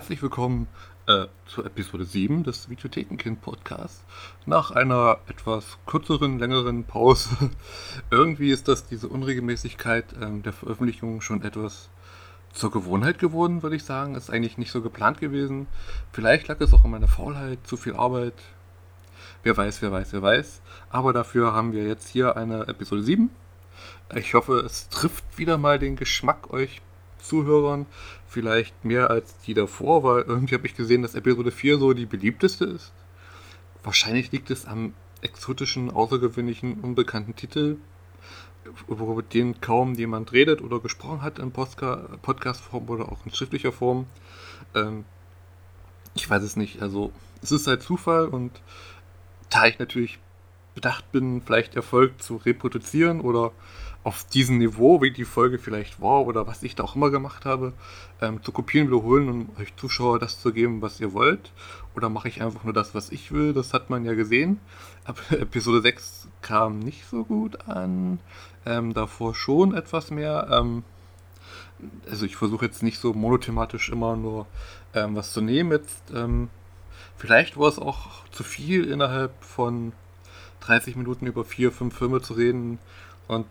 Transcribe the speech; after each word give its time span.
herzlich 0.00 0.22
willkommen 0.22 0.66
äh, 1.08 1.26
zur 1.44 1.66
Episode 1.66 2.06
7 2.06 2.42
des 2.42 2.70
Videothekenkind 2.70 3.42
Podcasts. 3.42 4.02
Nach 4.46 4.70
einer 4.70 5.18
etwas 5.28 5.76
kürzeren, 5.84 6.38
längeren 6.38 6.84
Pause. 6.84 7.28
Irgendwie 8.10 8.50
ist 8.50 8.66
das 8.66 8.86
diese 8.86 9.08
Unregelmäßigkeit 9.08 10.06
ähm, 10.18 10.42
der 10.42 10.54
Veröffentlichung 10.54 11.20
schon 11.20 11.42
etwas 11.42 11.90
zur 12.50 12.70
Gewohnheit 12.70 13.18
geworden, 13.18 13.62
würde 13.62 13.76
ich 13.76 13.84
sagen. 13.84 14.14
Ist 14.14 14.30
eigentlich 14.30 14.56
nicht 14.56 14.70
so 14.72 14.80
geplant 14.80 15.20
gewesen. 15.20 15.66
Vielleicht 16.12 16.48
lag 16.48 16.58
es 16.62 16.72
auch 16.72 16.86
an 16.86 16.92
meiner 16.92 17.06
Faulheit, 17.06 17.58
zu 17.64 17.76
viel 17.76 17.92
Arbeit. 17.92 18.32
Wer 19.42 19.54
weiß, 19.54 19.82
wer 19.82 19.92
weiß, 19.92 20.14
wer 20.14 20.22
weiß. 20.22 20.62
Aber 20.88 21.12
dafür 21.12 21.52
haben 21.52 21.74
wir 21.74 21.86
jetzt 21.86 22.08
hier 22.08 22.38
eine 22.38 22.68
Episode 22.68 23.02
7. 23.02 23.28
Ich 24.14 24.32
hoffe, 24.32 24.60
es 24.60 24.88
trifft 24.88 25.36
wieder 25.36 25.58
mal 25.58 25.78
den 25.78 25.96
Geschmack 25.96 26.50
euch 26.54 26.80
Zuhörern 27.22 27.86
vielleicht 28.26 28.84
mehr 28.84 29.10
als 29.10 29.38
die 29.40 29.54
davor, 29.54 30.02
weil 30.02 30.22
irgendwie 30.22 30.54
habe 30.54 30.66
ich 30.66 30.74
gesehen, 30.74 31.02
dass 31.02 31.14
Episode 31.14 31.50
4 31.50 31.78
so 31.78 31.92
die 31.92 32.06
beliebteste 32.06 32.64
ist. 32.64 32.92
Wahrscheinlich 33.82 34.30
liegt 34.32 34.50
es 34.50 34.66
am 34.66 34.94
exotischen, 35.22 35.90
außergewöhnlichen, 35.90 36.80
unbekannten 36.80 37.34
Titel, 37.34 37.76
über 38.88 39.22
den 39.22 39.60
kaum 39.60 39.94
jemand 39.94 40.32
redet 40.32 40.62
oder 40.62 40.80
gesprochen 40.80 41.22
hat 41.22 41.38
in 41.38 41.50
Podcast-Form 41.50 42.88
oder 42.88 43.10
auch 43.10 43.24
in 43.24 43.32
schriftlicher 43.32 43.72
Form. 43.72 44.06
Ähm, 44.74 45.04
ich 46.14 46.28
weiß 46.28 46.42
es 46.42 46.56
nicht. 46.56 46.82
Also, 46.82 47.12
es 47.42 47.52
ist 47.52 47.66
halt 47.66 47.82
Zufall 47.82 48.26
und 48.26 48.60
da 49.48 49.66
ich 49.66 49.78
natürlich 49.78 50.18
bedacht 50.74 51.10
bin, 51.12 51.42
vielleicht 51.42 51.74
Erfolg 51.74 52.22
zu 52.22 52.36
reproduzieren 52.36 53.20
oder 53.20 53.52
auf 54.02 54.24
diesem 54.24 54.58
Niveau, 54.58 55.02
wie 55.02 55.10
die 55.10 55.24
Folge 55.24 55.58
vielleicht 55.58 56.00
war 56.00 56.26
oder 56.26 56.46
was 56.46 56.62
ich 56.62 56.74
da 56.74 56.84
auch 56.84 56.96
immer 56.96 57.10
gemacht 57.10 57.44
habe, 57.44 57.74
ähm, 58.22 58.42
zu 58.42 58.50
kopieren, 58.50 58.88
wiederholen 58.88 59.28
und 59.28 59.58
euch 59.58 59.76
Zuschauer 59.76 60.18
das 60.18 60.40
zu 60.40 60.52
geben, 60.52 60.80
was 60.80 61.00
ihr 61.00 61.12
wollt? 61.12 61.52
Oder 61.94 62.08
mache 62.08 62.28
ich 62.28 62.42
einfach 62.42 62.64
nur 62.64 62.72
das, 62.72 62.94
was 62.94 63.10
ich 63.10 63.32
will? 63.32 63.52
Das 63.52 63.74
hat 63.74 63.90
man 63.90 64.04
ja 64.04 64.14
gesehen. 64.14 64.60
Aber 65.04 65.20
Episode 65.38 65.82
6 65.82 66.28
kam 66.40 66.78
nicht 66.78 67.06
so 67.06 67.24
gut 67.24 67.68
an. 67.68 68.20
Ähm, 68.64 68.94
davor 68.94 69.34
schon 69.34 69.74
etwas 69.74 70.10
mehr. 70.10 70.48
Ähm, 70.50 70.82
also 72.10 72.24
ich 72.24 72.36
versuche 72.36 72.64
jetzt 72.64 72.82
nicht 72.82 72.98
so 72.98 73.12
monothematisch 73.12 73.90
immer 73.90 74.16
nur 74.16 74.46
ähm, 74.94 75.14
was 75.14 75.32
zu 75.32 75.42
nehmen. 75.42 75.72
Jetzt 75.72 76.02
ähm, 76.14 76.48
vielleicht 77.16 77.58
war 77.58 77.68
es 77.68 77.78
auch 77.78 78.24
zu 78.30 78.44
viel 78.44 78.90
innerhalb 78.90 79.32
von 79.44 79.92
30 80.60 80.96
Minuten 80.96 81.26
über 81.26 81.44
vier, 81.44 81.70
fünf 81.70 81.96
Filme 81.96 82.22
zu 82.22 82.34
reden. 82.34 82.78
Und 83.28 83.46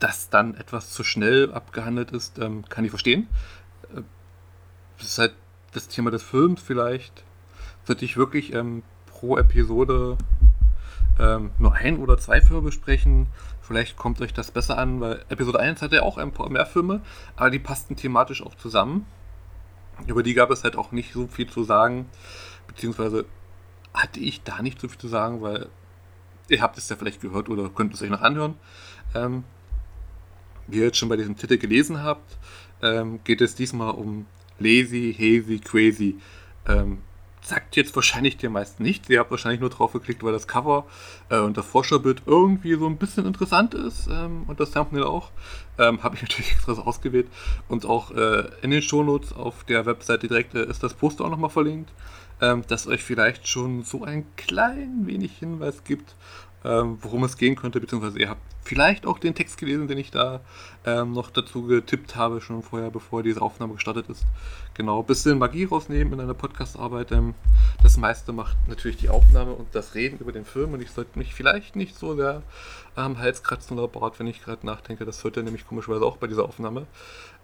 dass 0.00 0.30
dann 0.30 0.54
etwas 0.54 0.90
zu 0.90 1.04
schnell 1.04 1.52
abgehandelt 1.52 2.10
ist, 2.10 2.38
ähm, 2.38 2.64
kann 2.68 2.84
ich 2.84 2.90
verstehen. 2.90 3.28
Äh, 3.94 4.02
das 4.98 5.08
ist 5.08 5.18
halt 5.18 5.34
das 5.72 5.88
Thema 5.88 6.10
des 6.10 6.22
Films 6.22 6.60
vielleicht. 6.60 7.22
Sollte 7.84 8.04
ich 8.04 8.16
wirklich 8.16 8.52
ähm, 8.54 8.82
pro 9.06 9.36
Episode 9.36 10.18
ähm, 11.18 11.50
nur 11.58 11.74
ein 11.74 11.98
oder 11.98 12.18
zwei 12.18 12.40
Filme 12.40 12.62
besprechen. 12.62 13.28
Vielleicht 13.60 13.96
kommt 13.96 14.20
euch 14.20 14.32
das 14.32 14.50
besser 14.50 14.78
an, 14.78 15.00
weil 15.00 15.24
Episode 15.28 15.60
1 15.60 15.82
hatte 15.82 15.96
ja 15.96 16.02
auch 16.02 16.18
ein 16.18 16.32
paar 16.32 16.50
mehr 16.50 16.66
Filme, 16.66 17.02
aber 17.36 17.50
die 17.50 17.58
passten 17.58 17.94
thematisch 17.94 18.42
auch 18.42 18.54
zusammen. 18.54 19.06
Über 20.06 20.22
die 20.22 20.34
gab 20.34 20.50
es 20.50 20.64
halt 20.64 20.76
auch 20.76 20.92
nicht 20.92 21.12
so 21.12 21.26
viel 21.26 21.48
zu 21.48 21.62
sagen, 21.62 22.06
beziehungsweise 22.66 23.26
hatte 23.92 24.18
ich 24.18 24.42
da 24.42 24.62
nicht 24.62 24.80
so 24.80 24.88
viel 24.88 24.98
zu 24.98 25.08
sagen, 25.08 25.42
weil 25.42 25.68
ihr 26.48 26.62
habt 26.62 26.78
es 26.78 26.88
ja 26.88 26.96
vielleicht 26.96 27.20
gehört 27.20 27.48
oder 27.48 27.68
könnt 27.68 27.94
es 27.94 28.02
euch 28.02 28.10
noch 28.10 28.22
anhören. 28.22 28.56
Ähm, 29.14 29.44
wie 30.70 30.78
ihr 30.78 30.86
jetzt 30.86 30.98
schon 30.98 31.08
bei 31.08 31.16
diesem 31.16 31.36
Titel 31.36 31.58
gelesen 31.58 32.02
habt, 32.02 32.38
ähm, 32.82 33.20
geht 33.24 33.40
es 33.40 33.54
diesmal 33.54 33.92
um 33.92 34.26
Lazy, 34.58 35.14
Hazy, 35.18 35.58
Crazy. 35.58 36.16
Ähm, 36.66 36.98
sagt 37.42 37.76
jetzt 37.76 37.94
wahrscheinlich 37.96 38.36
dir 38.36 38.50
meist 38.50 38.80
nichts. 38.80 39.08
Ihr 39.08 39.18
habt 39.18 39.30
wahrscheinlich 39.30 39.60
nur 39.60 39.70
drauf 39.70 39.92
geklickt, 39.92 40.22
weil 40.22 40.32
das 40.32 40.46
Cover 40.46 40.86
äh, 41.30 41.38
und 41.38 41.56
das 41.56 41.66
Vorschaubild 41.66 42.22
irgendwie 42.26 42.74
so 42.74 42.86
ein 42.86 42.96
bisschen 42.96 43.26
interessant 43.26 43.74
ist 43.74 44.08
ähm, 44.08 44.44
und 44.46 44.60
das 44.60 44.72
Thumbnail 44.72 45.04
auch. 45.04 45.30
Ähm, 45.78 46.02
Habe 46.02 46.16
ich 46.16 46.22
natürlich 46.22 46.52
extra 46.52 46.74
so 46.74 46.82
ausgewählt. 46.82 47.28
Und 47.68 47.86
auch 47.86 48.10
äh, 48.12 48.48
in 48.62 48.70
den 48.70 48.82
Shownotes 48.82 49.32
auf 49.32 49.64
der 49.64 49.86
Webseite 49.86 50.28
direkt 50.28 50.54
äh, 50.54 50.64
ist 50.64 50.82
das 50.82 50.94
Poster 50.94 51.24
auch 51.24 51.30
nochmal 51.30 51.50
verlinkt, 51.50 51.90
ähm, 52.40 52.62
das 52.68 52.86
euch 52.86 53.02
vielleicht 53.02 53.48
schon 53.48 53.82
so 53.82 54.04
ein 54.04 54.24
klein 54.36 55.06
wenig 55.06 55.38
Hinweis 55.38 55.84
gibt, 55.84 56.14
ähm, 56.64 56.98
worum 57.00 57.24
es 57.24 57.36
gehen 57.36 57.56
könnte, 57.56 57.80
beziehungsweise 57.80 58.18
ihr 58.18 58.28
habt 58.28 58.42
vielleicht 58.62 59.06
auch 59.06 59.18
den 59.18 59.34
Text 59.34 59.56
gelesen, 59.58 59.88
den 59.88 59.98
ich 59.98 60.10
da 60.10 60.40
ähm, 60.84 61.12
noch 61.12 61.30
dazu 61.30 61.66
getippt 61.66 62.16
habe, 62.16 62.40
schon 62.40 62.62
vorher, 62.62 62.90
bevor 62.90 63.22
diese 63.22 63.40
Aufnahme 63.40 63.74
gestartet 63.74 64.08
ist. 64.08 64.24
Genau, 64.74 65.00
ein 65.00 65.06
bisschen 65.06 65.38
Magie 65.38 65.64
rausnehmen 65.64 66.12
in 66.12 66.20
einer 66.20 66.34
Podcast-Arbeit. 66.34 67.12
Ähm, 67.12 67.34
das 67.82 67.96
meiste 67.96 68.32
macht 68.32 68.56
natürlich 68.68 68.98
die 68.98 69.08
Aufnahme 69.08 69.52
und 69.52 69.74
das 69.74 69.94
Reden 69.94 70.18
über 70.18 70.32
den 70.32 70.44
Film 70.44 70.74
und 70.74 70.82
ich 70.82 70.90
sollte 70.90 71.18
mich 71.18 71.34
vielleicht 71.34 71.76
nicht 71.76 71.96
so 71.96 72.14
sehr 72.14 72.42
am 72.94 73.18
Hals 73.18 73.42
kratzen 73.42 73.78
oder 73.78 73.88
Bart, 73.88 74.18
wenn 74.18 74.26
ich 74.26 74.42
gerade 74.42 74.66
nachdenke. 74.66 75.04
Das 75.04 75.20
sollte 75.20 75.42
nämlich 75.42 75.66
komischerweise 75.66 76.04
auch 76.04 76.18
bei 76.18 76.26
dieser 76.26 76.44
Aufnahme. 76.44 76.86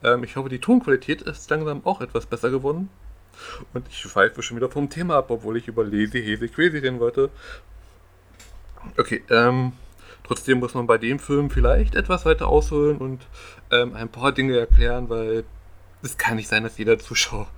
Ähm, 0.02 0.24
ich 0.24 0.36
hoffe, 0.36 0.48
die 0.48 0.58
Tonqualität 0.58 1.22
ist 1.22 1.48
langsam 1.50 1.80
auch 1.84 2.00
etwas 2.00 2.26
besser 2.26 2.50
geworden. 2.50 2.90
Und 3.74 3.86
ich 3.88 3.98
schweife 3.98 4.42
schon 4.42 4.56
wieder 4.56 4.70
vom 4.70 4.88
Thema 4.88 5.16
ab, 5.16 5.30
obwohl 5.30 5.56
ich 5.56 5.68
über 5.68 5.84
Lazy, 5.84 6.22
Hazy, 6.22 6.48
Crazy 6.48 6.78
reden 6.78 7.00
wollte. 7.00 7.30
Okay, 8.96 9.22
ähm, 9.30 9.72
trotzdem 10.24 10.58
muss 10.58 10.74
man 10.74 10.86
bei 10.86 10.98
dem 10.98 11.18
Film 11.18 11.50
vielleicht 11.50 11.94
etwas 11.94 12.24
weiter 12.24 12.48
ausholen 12.48 12.98
und 12.98 13.26
ähm, 13.70 13.94
ein 13.94 14.08
paar 14.08 14.32
Dinge 14.32 14.58
erklären, 14.58 15.08
weil 15.08 15.44
es 16.02 16.16
kann 16.18 16.36
nicht 16.36 16.48
sein, 16.48 16.62
dass 16.62 16.78
jeder 16.78 16.98
Zuschauer 16.98 17.48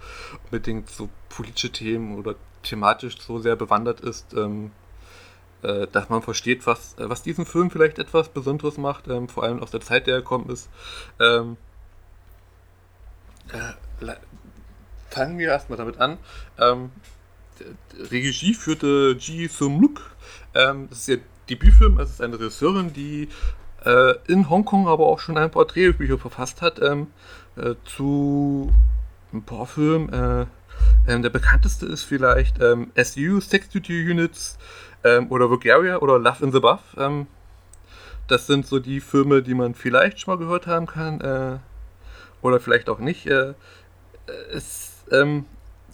unbedingt 0.44 0.88
so 0.88 1.09
politische 1.28 1.71
Themen 1.71 2.19
oder 2.19 2.34
thematisch 2.62 3.21
so 3.21 3.38
sehr 3.38 3.56
bewandert 3.56 4.00
ist, 4.00 4.33
ähm, 4.34 4.71
äh, 5.62 5.87
dass 5.88 6.09
man 6.09 6.22
versteht, 6.22 6.67
was, 6.67 6.94
äh, 6.99 7.09
was 7.09 7.22
diesen 7.22 7.47
Film 7.47 7.71
vielleicht 7.71 7.99
etwas 7.99 8.28
Besonderes 8.28 8.78
macht, 8.78 9.09
ähm, 9.09 9.28
vor 9.28 9.43
allem 9.44 9.62
aus 9.62 9.71
der 9.71 9.81
Zeit, 9.81 10.06
der 10.06 10.17
er 10.17 10.21
gekommen 10.21 10.50
ist. 10.50 10.69
Ähm, 11.21 11.56
äh, 13.53 14.15
fangen 15.11 15.38
wir 15.38 15.49
erstmal 15.49 15.78
damit 15.78 15.99
an. 15.99 16.19
Regie 18.10 18.54
führte 18.54 19.16
Ji 19.19 19.48
Sung-luk. 19.48 20.00
Ähm, 20.54 20.88
das 20.91 21.00
ist 21.00 21.08
ihr 21.08 21.20
Debütfilm. 21.48 21.98
Es 22.00 22.10
ist 22.10 22.22
eine 22.22 22.38
Regisseurin, 22.38 22.92
die 22.92 23.28
äh, 23.84 24.14
in 24.26 24.50
Hongkong 24.50 24.88
aber 24.88 25.06
auch 25.06 25.20
schon 25.20 25.38
ein 25.38 25.50
paar 25.50 25.64
Drehbücher 25.64 26.19
verfasst 26.19 26.62
hat 26.62 26.80
ähm, 26.82 27.08
äh, 27.56 27.74
zu 27.84 28.72
ein 29.32 29.42
paar 29.42 29.66
Filmen. 29.66 30.12
Äh, 30.12 30.46
ähm, 31.06 31.22
der 31.22 31.30
bekannteste 31.30 31.86
ist 31.86 32.04
vielleicht 32.04 32.60
ähm, 32.60 32.92
SU, 32.96 33.41
Sex 33.41 33.69
Duty 33.69 34.10
Units 34.10 34.58
ähm, 35.04 35.30
oder 35.30 35.48
Bulgaria 35.48 35.98
oder 35.98 36.19
Love 36.19 36.44
in 36.44 36.52
the 36.52 36.60
Buff. 36.60 36.80
Das 38.28 38.46
sind 38.46 38.66
so 38.66 38.78
die 38.78 39.00
Filme, 39.00 39.43
die 39.43 39.54
man 39.54 39.75
vielleicht 39.75 40.20
schon 40.20 40.34
mal 40.34 40.38
gehört 40.38 40.66
haben 40.66 40.87
kann 40.87 41.20
äh, 41.22 41.58
oder 42.43 42.61
vielleicht 42.61 42.90
auch 42.90 42.99
nicht. 42.99 43.26
Äh, 43.26 43.54
es, 44.52 45.04
ähm, 45.11 45.46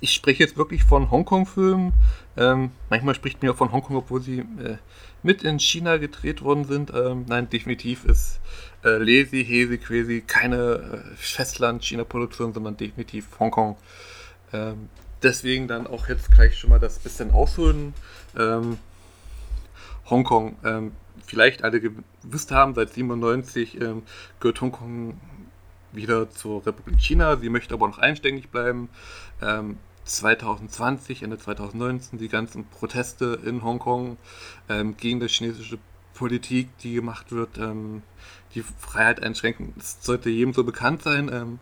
ich 0.04 0.12
spreche 0.12 0.42
jetzt 0.42 0.58
wirklich 0.58 0.84
von 0.84 1.10
Hongkong-Filmen. 1.10 1.94
Ähm, 2.36 2.72
manchmal 2.90 3.14
spricht 3.14 3.40
man 3.40 3.50
ja 3.50 3.56
von 3.56 3.72
Hongkong, 3.72 3.96
obwohl 3.96 4.20
sie 4.20 4.40
äh, 4.40 4.76
mit 5.22 5.42
in 5.42 5.58
China 5.58 5.96
gedreht 5.96 6.42
worden 6.42 6.66
sind. 6.66 6.92
Ähm, 6.94 7.24
nein, 7.26 7.48
definitiv 7.48 8.04
ist 8.04 8.38
äh, 8.84 8.98
Lazy, 8.98 9.42
Hesi, 9.42 9.78
Crazy 9.78 10.22
keine 10.26 10.74
äh, 10.74 11.16
Festland-China-Produktion, 11.16 12.52
sondern 12.52 12.76
definitiv 12.76 13.28
Hongkong. 13.40 13.78
Ähm, 14.52 14.90
deswegen 15.22 15.68
dann 15.68 15.86
auch 15.86 16.06
jetzt 16.08 16.30
gleich 16.30 16.58
schon 16.58 16.68
mal 16.68 16.78
das 16.78 16.98
bisschen 16.98 17.30
ausholen. 17.30 17.94
Ähm, 18.36 18.76
Hongkong, 20.10 20.56
ähm, 20.66 20.92
vielleicht 21.24 21.64
alle 21.64 21.80
gewusst 21.80 22.50
haben, 22.50 22.74
seit 22.74 22.92
97 22.92 23.80
ähm, 23.80 24.02
gehört 24.38 24.60
Hongkong 24.60 25.18
wieder 25.92 26.28
zur 26.28 26.66
Republik 26.66 27.00
China. 27.00 27.38
Sie 27.38 27.48
möchte 27.48 27.72
aber 27.72 27.88
noch 27.88 27.96
einständig 27.96 28.50
bleiben. 28.50 28.90
Ähm, 29.40 29.78
2020, 30.04 31.22
Ende 31.22 31.38
2019 31.38 32.18
die 32.18 32.28
ganzen 32.28 32.64
Proteste 32.66 33.40
in 33.44 33.62
Hongkong 33.62 34.16
ähm, 34.68 34.96
gegen 34.96 35.20
die 35.20 35.28
chinesische 35.28 35.78
Politik, 36.14 36.68
die 36.78 36.94
gemacht 36.94 37.32
wird, 37.32 37.58
ähm, 37.58 38.02
die 38.54 38.62
Freiheit 38.62 39.22
einschränken. 39.22 39.72
Das 39.76 39.98
sollte 40.00 40.30
jedem 40.30 40.54
so 40.54 40.64
bekannt 40.64 41.02
sein. 41.02 41.30
Ähm, 41.32 41.58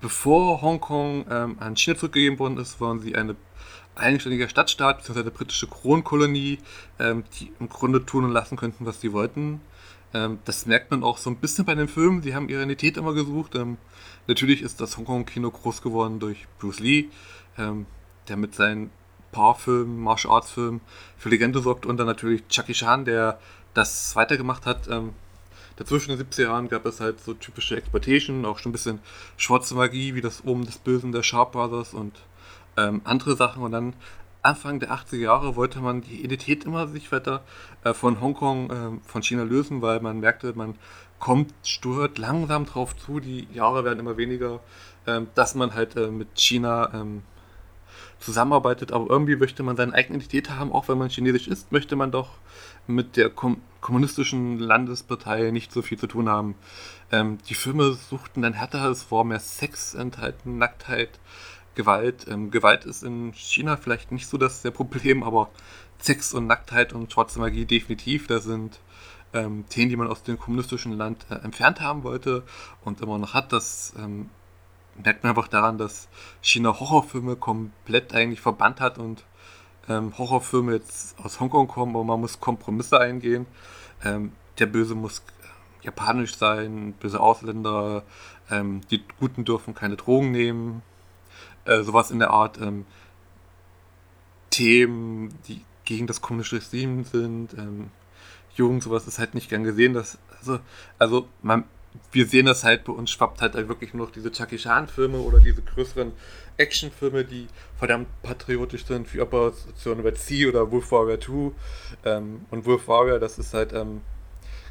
bevor 0.00 0.62
Hongkong 0.62 1.26
ähm, 1.30 1.56
an 1.60 1.76
China 1.76 1.96
zurückgegeben 1.96 2.38
worden 2.38 2.58
ist, 2.58 2.80
waren 2.80 3.00
sie 3.00 3.14
eine 3.14 3.36
eigenständige 3.94 4.48
Stadtstaat, 4.48 4.98
beziehungsweise 4.98 5.28
eine 5.28 5.36
britische 5.36 5.66
Kronkolonie, 5.66 6.58
ähm, 6.98 7.24
die 7.38 7.52
im 7.60 7.68
Grunde 7.68 8.04
tun 8.04 8.24
und 8.24 8.32
lassen 8.32 8.56
könnten, 8.56 8.86
was 8.86 9.00
sie 9.00 9.12
wollten. 9.12 9.60
Ähm, 10.14 10.38
das 10.44 10.66
merkt 10.66 10.90
man 10.90 11.02
auch 11.02 11.18
so 11.18 11.30
ein 11.30 11.36
bisschen 11.36 11.64
bei 11.64 11.74
den 11.74 11.88
Filmen. 11.88 12.22
Sie 12.22 12.34
haben 12.34 12.48
ihre 12.48 12.60
Identität 12.60 12.96
immer 12.96 13.14
gesucht. 13.14 13.54
Ähm, 13.54 13.78
natürlich 14.26 14.62
ist 14.62 14.80
das 14.80 14.96
Hongkong-Kino 14.96 15.50
groß 15.50 15.82
geworden 15.82 16.20
durch 16.20 16.46
Bruce 16.58 16.80
Lee, 16.80 17.08
ähm, 17.58 17.86
der 18.28 18.36
mit 18.36 18.54
seinen 18.54 18.90
Powerfilmen, 19.32 19.98
Martial 19.98 20.34
Arts 20.34 20.50
Filmen 20.50 20.80
für 21.16 21.30
Legende 21.30 21.60
sorgt 21.60 21.86
und 21.86 21.96
dann 21.96 22.06
natürlich 22.06 22.46
Chucky 22.48 22.74
Chan, 22.74 23.04
der 23.04 23.38
das 23.74 24.14
weitergemacht 24.14 24.66
hat. 24.66 24.88
Ähm, 24.88 25.14
dazwischen 25.76 26.10
in 26.12 26.18
den 26.18 26.26
70er 26.26 26.42
Jahren 26.42 26.68
gab 26.68 26.84
es 26.84 27.00
halt 27.00 27.20
so 27.20 27.32
typische 27.32 27.76
Exploitation, 27.76 28.44
auch 28.44 28.58
schon 28.58 28.70
ein 28.70 28.74
bisschen 28.74 28.98
schwarze 29.36 29.74
Magie, 29.74 30.14
wie 30.14 30.20
das 30.20 30.44
Oben 30.44 30.66
des 30.66 30.78
Bösen 30.78 31.12
der 31.12 31.22
Sharp 31.22 31.52
Brothers 31.52 31.94
und 31.94 32.12
ähm, 32.76 33.00
andere 33.04 33.36
Sachen. 33.36 33.62
Und 33.62 33.72
dann 33.72 33.94
Anfang 34.42 34.80
der 34.80 34.90
80er 34.90 35.16
Jahre 35.16 35.54
wollte 35.54 35.80
man 35.80 36.00
die 36.00 36.22
Identität 36.24 36.64
immer 36.64 36.88
sich 36.88 37.12
weiter 37.12 37.44
äh, 37.84 37.94
von 37.94 38.20
Hongkong, 38.20 38.70
äh, 38.70 39.08
von 39.08 39.22
China 39.22 39.44
lösen, 39.44 39.82
weil 39.82 40.00
man 40.00 40.18
merkte, 40.18 40.52
man 40.54 40.74
kommt, 41.20 41.54
steuert 41.62 42.18
langsam 42.18 42.66
drauf 42.66 42.96
zu, 42.96 43.20
die 43.20 43.46
Jahre 43.52 43.84
werden 43.84 44.00
immer 44.00 44.16
weniger, 44.16 44.58
äh, 45.06 45.20
dass 45.36 45.54
man 45.54 45.74
halt 45.74 45.94
äh, 45.96 46.08
mit 46.08 46.28
China 46.34 46.92
ähm, 46.92 47.22
zusammenarbeitet, 48.18 48.92
aber 48.92 49.08
irgendwie 49.08 49.36
möchte 49.36 49.62
man 49.62 49.76
seine 49.76 49.94
eigene 49.94 50.18
Identität 50.18 50.50
haben, 50.50 50.72
auch 50.72 50.88
wenn 50.88 50.98
man 50.98 51.08
chinesisch 51.08 51.46
ist, 51.46 51.70
möchte 51.70 51.94
man 51.94 52.10
doch 52.10 52.30
mit 52.86 53.16
der 53.16 53.30
kom 53.30 53.60
kommunistischen 53.80 54.60
Landespartei 54.60 55.50
nicht 55.50 55.72
so 55.72 55.82
viel 55.82 55.98
zu 55.98 56.06
tun 56.06 56.28
haben. 56.28 56.54
Ähm, 57.10 57.38
die 57.48 57.54
Filme 57.54 57.94
suchten 57.94 58.42
dann 58.42 58.52
härter, 58.52 58.88
es 58.90 59.10
war 59.10 59.24
mehr 59.24 59.40
Sex 59.40 59.94
enthalten, 59.94 60.56
Nacktheit, 60.56 61.18
Gewalt. 61.74 62.26
Ähm, 62.28 62.50
Gewalt 62.50 62.84
ist 62.84 63.02
in 63.02 63.32
China 63.32 63.76
vielleicht 63.76 64.12
nicht 64.12 64.26
so 64.28 64.38
das 64.38 64.62
der 64.62 64.70
Problem, 64.70 65.22
aber 65.22 65.50
Sex 65.98 66.34
und 66.34 66.46
Nacktheit 66.46 66.92
und 66.92 67.12
schwarze 67.12 67.38
Magie 67.38 67.64
definitiv. 67.64 68.26
Da 68.26 68.40
sind 68.40 68.80
ähm, 69.32 69.64
Themen, 69.68 69.88
die 69.88 69.96
man 69.96 70.08
aus 70.08 70.22
dem 70.22 70.38
kommunistischen 70.38 70.92
Land 70.92 71.26
äh, 71.30 71.36
entfernt 71.36 71.80
haben 71.80 72.02
wollte 72.02 72.42
und 72.84 73.00
immer 73.00 73.18
noch 73.18 73.34
hat. 73.34 73.52
Das 73.52 73.94
ähm, 73.98 74.30
merkt 75.02 75.22
man 75.22 75.30
einfach 75.30 75.48
daran, 75.48 75.78
dass 75.78 76.08
China 76.40 76.78
Horrorfilme 76.78 77.36
komplett 77.36 78.14
eigentlich 78.14 78.40
verbannt 78.40 78.80
hat 78.80 78.98
und 78.98 79.24
ähm, 79.88 80.16
Horrorfilme 80.16 80.74
jetzt 80.74 81.18
aus 81.18 81.40
Hongkong 81.40 81.68
kommen, 81.68 81.94
aber 81.94 82.04
man 82.04 82.20
muss 82.20 82.40
Kompromisse 82.40 83.00
eingehen. 83.00 83.46
Ähm, 84.04 84.32
der 84.58 84.66
Böse 84.66 84.94
muss 84.94 85.20
äh, 85.20 85.84
japanisch 85.86 86.36
sein, 86.36 86.94
böse 87.00 87.20
Ausländer, 87.20 88.02
ähm, 88.50 88.82
die 88.90 89.02
Guten 89.18 89.44
dürfen 89.44 89.74
keine 89.74 89.96
Drogen 89.96 90.30
nehmen, 90.30 90.82
äh, 91.64 91.82
sowas 91.82 92.10
in 92.10 92.18
der 92.18 92.30
Art. 92.30 92.60
Ähm, 92.60 92.86
Themen, 94.50 95.34
die 95.48 95.64
gegen 95.84 96.06
das 96.06 96.20
kommunistische 96.20 96.62
Regime 96.62 97.04
sind, 97.04 97.54
ähm, 97.54 97.90
Jugend, 98.54 98.82
sowas 98.82 99.06
ist 99.06 99.18
halt 99.18 99.34
nicht 99.34 99.48
gern 99.48 99.64
gesehen. 99.64 99.94
Dass, 99.94 100.18
also, 100.38 100.60
also 100.98 101.28
man, 101.42 101.64
wir 102.12 102.26
sehen 102.26 102.46
das 102.46 102.64
halt 102.64 102.84
bei 102.84 102.92
uns, 102.92 103.10
schwappt 103.10 103.40
halt, 103.40 103.54
halt 103.54 103.68
wirklich 103.68 103.94
nur 103.94 104.06
noch 104.06 104.12
diese 104.12 104.30
Chucky 104.30 104.56
Chan-Filme 104.56 105.18
oder 105.18 105.40
diese 105.40 105.62
größeren 105.62 106.12
Actionfilme, 106.58 107.24
die 107.24 107.48
verdammt 107.78 108.08
patriotisch 108.22 108.84
sind, 108.84 109.12
wie 109.14 109.20
Operation 109.20 110.00
Red 110.00 110.18
Sea 110.18 110.48
oder 110.48 110.70
Wolf 110.70 110.92
Warrior 110.92 111.20
2. 111.20 111.52
Ähm, 112.04 112.46
und 112.50 112.66
Wolf 112.66 112.88
Warrior, 112.88 113.18
das 113.18 113.38
ist 113.38 113.54
halt 113.54 113.72
ähm, 113.72 114.02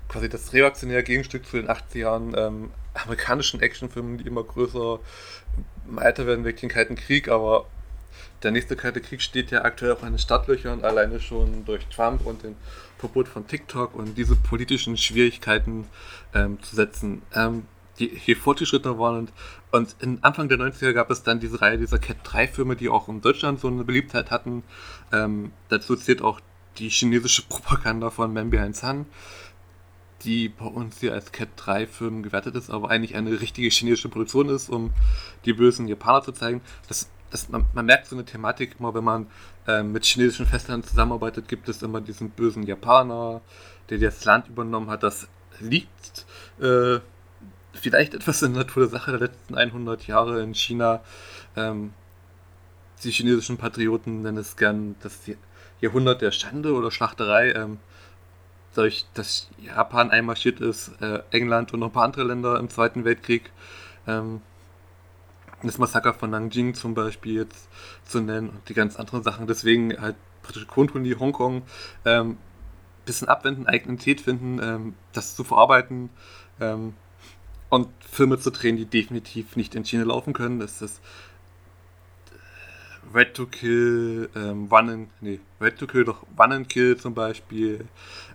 quasi 0.07 0.29
das 0.29 0.53
reaktionäre 0.53 1.03
Gegenstück 1.03 1.45
zu 1.45 1.57
den 1.57 1.69
80 1.69 2.01
Jahren 2.01 2.35
ähm, 2.37 2.71
amerikanischen 2.93 3.61
Actionfilmen, 3.61 4.17
die 4.17 4.27
immer 4.27 4.43
größer 4.43 4.99
im 5.87 5.99
Alter 5.99 6.25
werden 6.25 6.45
wegen 6.45 6.59
den 6.59 6.69
Kalten 6.69 6.95
Krieg, 6.95 7.27
aber 7.29 7.65
der 8.43 8.51
nächste 8.51 8.75
Kalte 8.75 9.01
Krieg 9.01 9.21
steht 9.21 9.51
ja 9.51 9.63
aktuell 9.63 9.93
auch 9.93 10.01
in 10.01 10.09
den 10.09 10.17
Startlöchern, 10.17 10.83
alleine 10.83 11.19
schon 11.19 11.65
durch 11.65 11.85
Trump 11.87 12.25
und 12.25 12.43
den 12.43 12.55
Verbot 12.97 13.27
von 13.27 13.47
TikTok 13.47 13.95
und 13.95 14.17
diese 14.17 14.35
politischen 14.35 14.97
Schwierigkeiten 14.97 15.87
ähm, 16.33 16.61
zu 16.61 16.75
setzen, 16.75 17.21
ähm, 17.35 17.65
die 17.99 18.07
hier 18.07 18.37
fortgeschrittener 18.37 18.97
waren. 18.97 19.29
Und, 19.71 19.95
und 20.01 20.23
Anfang 20.23 20.49
der 20.49 20.57
90er 20.57 20.93
gab 20.93 21.11
es 21.11 21.23
dann 21.23 21.39
diese 21.39 21.61
Reihe 21.61 21.77
dieser 21.77 21.99
Cat 21.99 22.17
3 22.23 22.47
Filme, 22.47 22.75
die 22.75 22.89
auch 22.89 23.07
in 23.09 23.21
Deutschland 23.21 23.59
so 23.59 23.67
eine 23.67 23.83
Beliebtheit 23.83 24.31
hatten. 24.31 24.63
Ähm, 25.11 25.51
dazu 25.69 25.95
zählt 25.95 26.21
auch 26.21 26.39
die 26.77 26.89
chinesische 26.89 27.43
Propaganda 27.43 28.09
von 28.09 28.33
Man 28.33 28.49
Behind 28.49 28.75
Sun, 28.75 29.05
die 30.23 30.49
bei 30.49 30.65
uns 30.65 30.99
hier 30.99 31.13
als 31.13 31.31
Cat 31.31 31.49
3 31.55 31.87
Film 31.87 32.23
gewertet 32.23 32.55
ist, 32.55 32.69
aber 32.69 32.89
eigentlich 32.89 33.15
eine 33.15 33.41
richtige 33.41 33.69
chinesische 33.69 34.09
Produktion 34.09 34.49
ist, 34.49 34.69
um 34.69 34.91
die 35.45 35.53
bösen 35.53 35.87
Japaner 35.87 36.23
zu 36.23 36.31
zeigen. 36.31 36.61
Das 36.87 37.09
das, 37.31 37.49
man, 37.49 37.65
man, 37.73 37.85
merkt 37.85 38.07
so 38.07 38.15
eine 38.15 38.25
Thematik 38.25 38.75
immer, 38.77 38.93
wenn 38.93 39.03
man 39.03 39.27
äh, 39.67 39.81
mit 39.81 40.05
chinesischen 40.05 40.45
Festland 40.45 40.85
zusammenarbeitet, 40.85 41.47
gibt 41.47 41.67
es 41.69 41.81
immer 41.81 42.01
diesen 42.01 42.29
bösen 42.29 42.63
Japaner, 42.63 43.41
der 43.89 43.97
das 43.97 44.23
Land 44.25 44.49
übernommen 44.49 44.89
hat. 44.89 45.03
Das 45.03 45.27
liegt 45.59 46.25
äh, 46.59 46.99
vielleicht 47.73 48.13
etwas 48.13 48.41
in 48.41 48.53
der 48.53 48.63
Natur 48.63 48.83
der 48.83 48.99
Sache 48.99 49.11
der 49.11 49.21
letzten 49.21 49.55
100 49.55 50.07
Jahre 50.07 50.41
in 50.43 50.53
China. 50.53 51.01
Ähm, 51.55 51.93
die 53.03 53.11
chinesischen 53.11 53.57
Patrioten 53.57 54.21
nennen 54.21 54.37
es 54.37 54.57
gern 54.57 54.95
das 55.01 55.19
Jahrhundert 55.79 56.21
der 56.21 56.31
Schande 56.31 56.73
oder 56.73 56.91
Schlachterei. 56.91 57.53
Ähm, 57.53 57.79
dadurch, 58.75 59.05
dass 59.13 59.49
Japan 59.57 60.11
einmarschiert 60.11 60.59
ist, 60.59 60.91
äh, 61.01 61.19
England 61.31 61.73
und 61.73 61.81
noch 61.81 61.87
ein 61.87 61.93
paar 61.93 62.05
andere 62.05 62.23
Länder 62.23 62.59
im 62.59 62.69
Zweiten 62.69 63.03
Weltkrieg. 63.05 63.51
Ähm, 64.07 64.41
das 65.63 65.77
Massaker 65.77 66.13
von 66.13 66.31
Nanjing 66.31 66.73
zum 66.73 66.93
Beispiel 66.93 67.35
jetzt 67.35 67.67
zu 68.03 68.19
nennen 68.19 68.49
und 68.49 68.69
die 68.69 68.73
ganz 68.73 68.95
anderen 68.95 69.23
Sachen. 69.23 69.47
Deswegen 69.47 69.99
halt 70.01 70.15
britische 70.41 70.65
Kronkolonie 70.65 71.15
Hongkong 71.15 71.63
ähm, 72.05 72.37
bisschen 73.05 73.27
abwenden, 73.27 73.67
Identität 73.67 74.21
finden, 74.21 74.59
ähm, 74.61 74.95
das 75.13 75.35
zu 75.35 75.43
verarbeiten 75.43 76.09
ähm, 76.59 76.93
und 77.69 77.87
Filme 77.99 78.39
zu 78.39 78.51
drehen, 78.51 78.77
die 78.77 78.85
definitiv 78.85 79.55
nicht 79.55 79.75
in 79.75 79.83
China 79.85 80.03
laufen 80.03 80.33
können. 80.33 80.59
Das 80.59 80.81
ist 80.81 81.01
äh, 82.31 83.17
Red 83.17 83.33
to 83.33 83.45
Kill, 83.45 84.29
ähm, 84.35 84.71
One 84.71 84.91
and, 84.91 85.09
nee, 85.21 85.39
Red 85.59 85.77
to 85.77 85.87
Kill, 85.87 86.05
doch 86.05 86.25
One 86.37 86.55
and 86.55 86.69
Kill 86.69 86.97
zum 86.97 87.13
Beispiel 87.13 87.87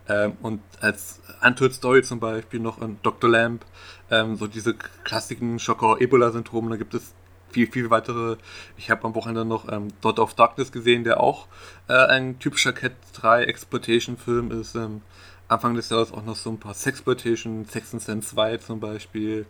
ähm, 0.09 0.37
und 0.43 0.61
als 0.81 1.21
Untold 1.43 1.75
Story 1.75 2.03
zum 2.03 2.21
Beispiel 2.21 2.61
noch 2.61 2.81
in 2.81 2.99
Dr. 3.03 3.29
Lamb, 3.29 3.65
ähm, 4.11 4.37
so 4.37 4.47
diese 4.47 4.75
klassischen 4.75 5.59
Schocker-Ebola-Syndrome, 5.59 6.71
da 6.71 6.77
gibt 6.77 6.95
es 6.95 7.15
viel, 7.51 7.71
viel 7.71 7.91
weitere. 7.91 8.37
Ich 8.77 8.91
habe 8.91 9.05
am 9.05 9.15
Wochenende 9.15 9.45
noch 9.45 9.71
ähm, 9.71 9.89
Dot 10.01 10.19
of 10.19 10.35
Darkness 10.35 10.73
gesehen, 10.73 11.05
der 11.05 11.21
auch 11.21 11.47
äh, 11.89 11.95
ein 11.95 12.39
typischer 12.39 12.73
Cat 12.73 12.93
3 13.15 13.45
Exploitation-Film 13.45 14.51
ist. 14.51 14.75
Ähm, 14.75 15.03
Anfang 15.49 15.75
des 15.75 15.91
Jahres 15.91 16.13
auch 16.13 16.25
noch 16.25 16.37
so 16.37 16.51
ein 16.51 16.59
paar 16.59 16.75
Sexploitation, 16.75 17.65
Sex 17.67 17.93
and 17.93 18.03
Sense 18.03 18.29
2 18.31 18.59
zum 18.59 18.81
Beispiel. 18.81 19.47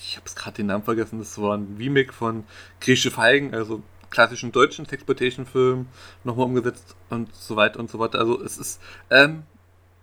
Ich 0.00 0.16
habe 0.16 0.26
es 0.26 0.34
gerade 0.34 0.56
den 0.56 0.66
Namen 0.66 0.84
vergessen, 0.84 1.18
das 1.20 1.40
war 1.40 1.56
ein 1.56 1.76
Remake 1.78 2.12
von 2.12 2.44
Griechische 2.80 3.10
Feigen, 3.10 3.54
also 3.54 3.82
klassischen 4.10 4.52
deutschen 4.52 4.86
Sexploitation-Film, 4.86 5.86
nochmal 6.24 6.46
umgesetzt 6.46 6.96
und 7.10 7.34
so 7.34 7.56
weiter 7.56 7.78
und 7.80 7.90
so 7.90 7.98
weiter. 7.98 8.18
Also 8.18 8.42
es 8.42 8.58
ist 8.58 8.80
ähm, 9.10 9.44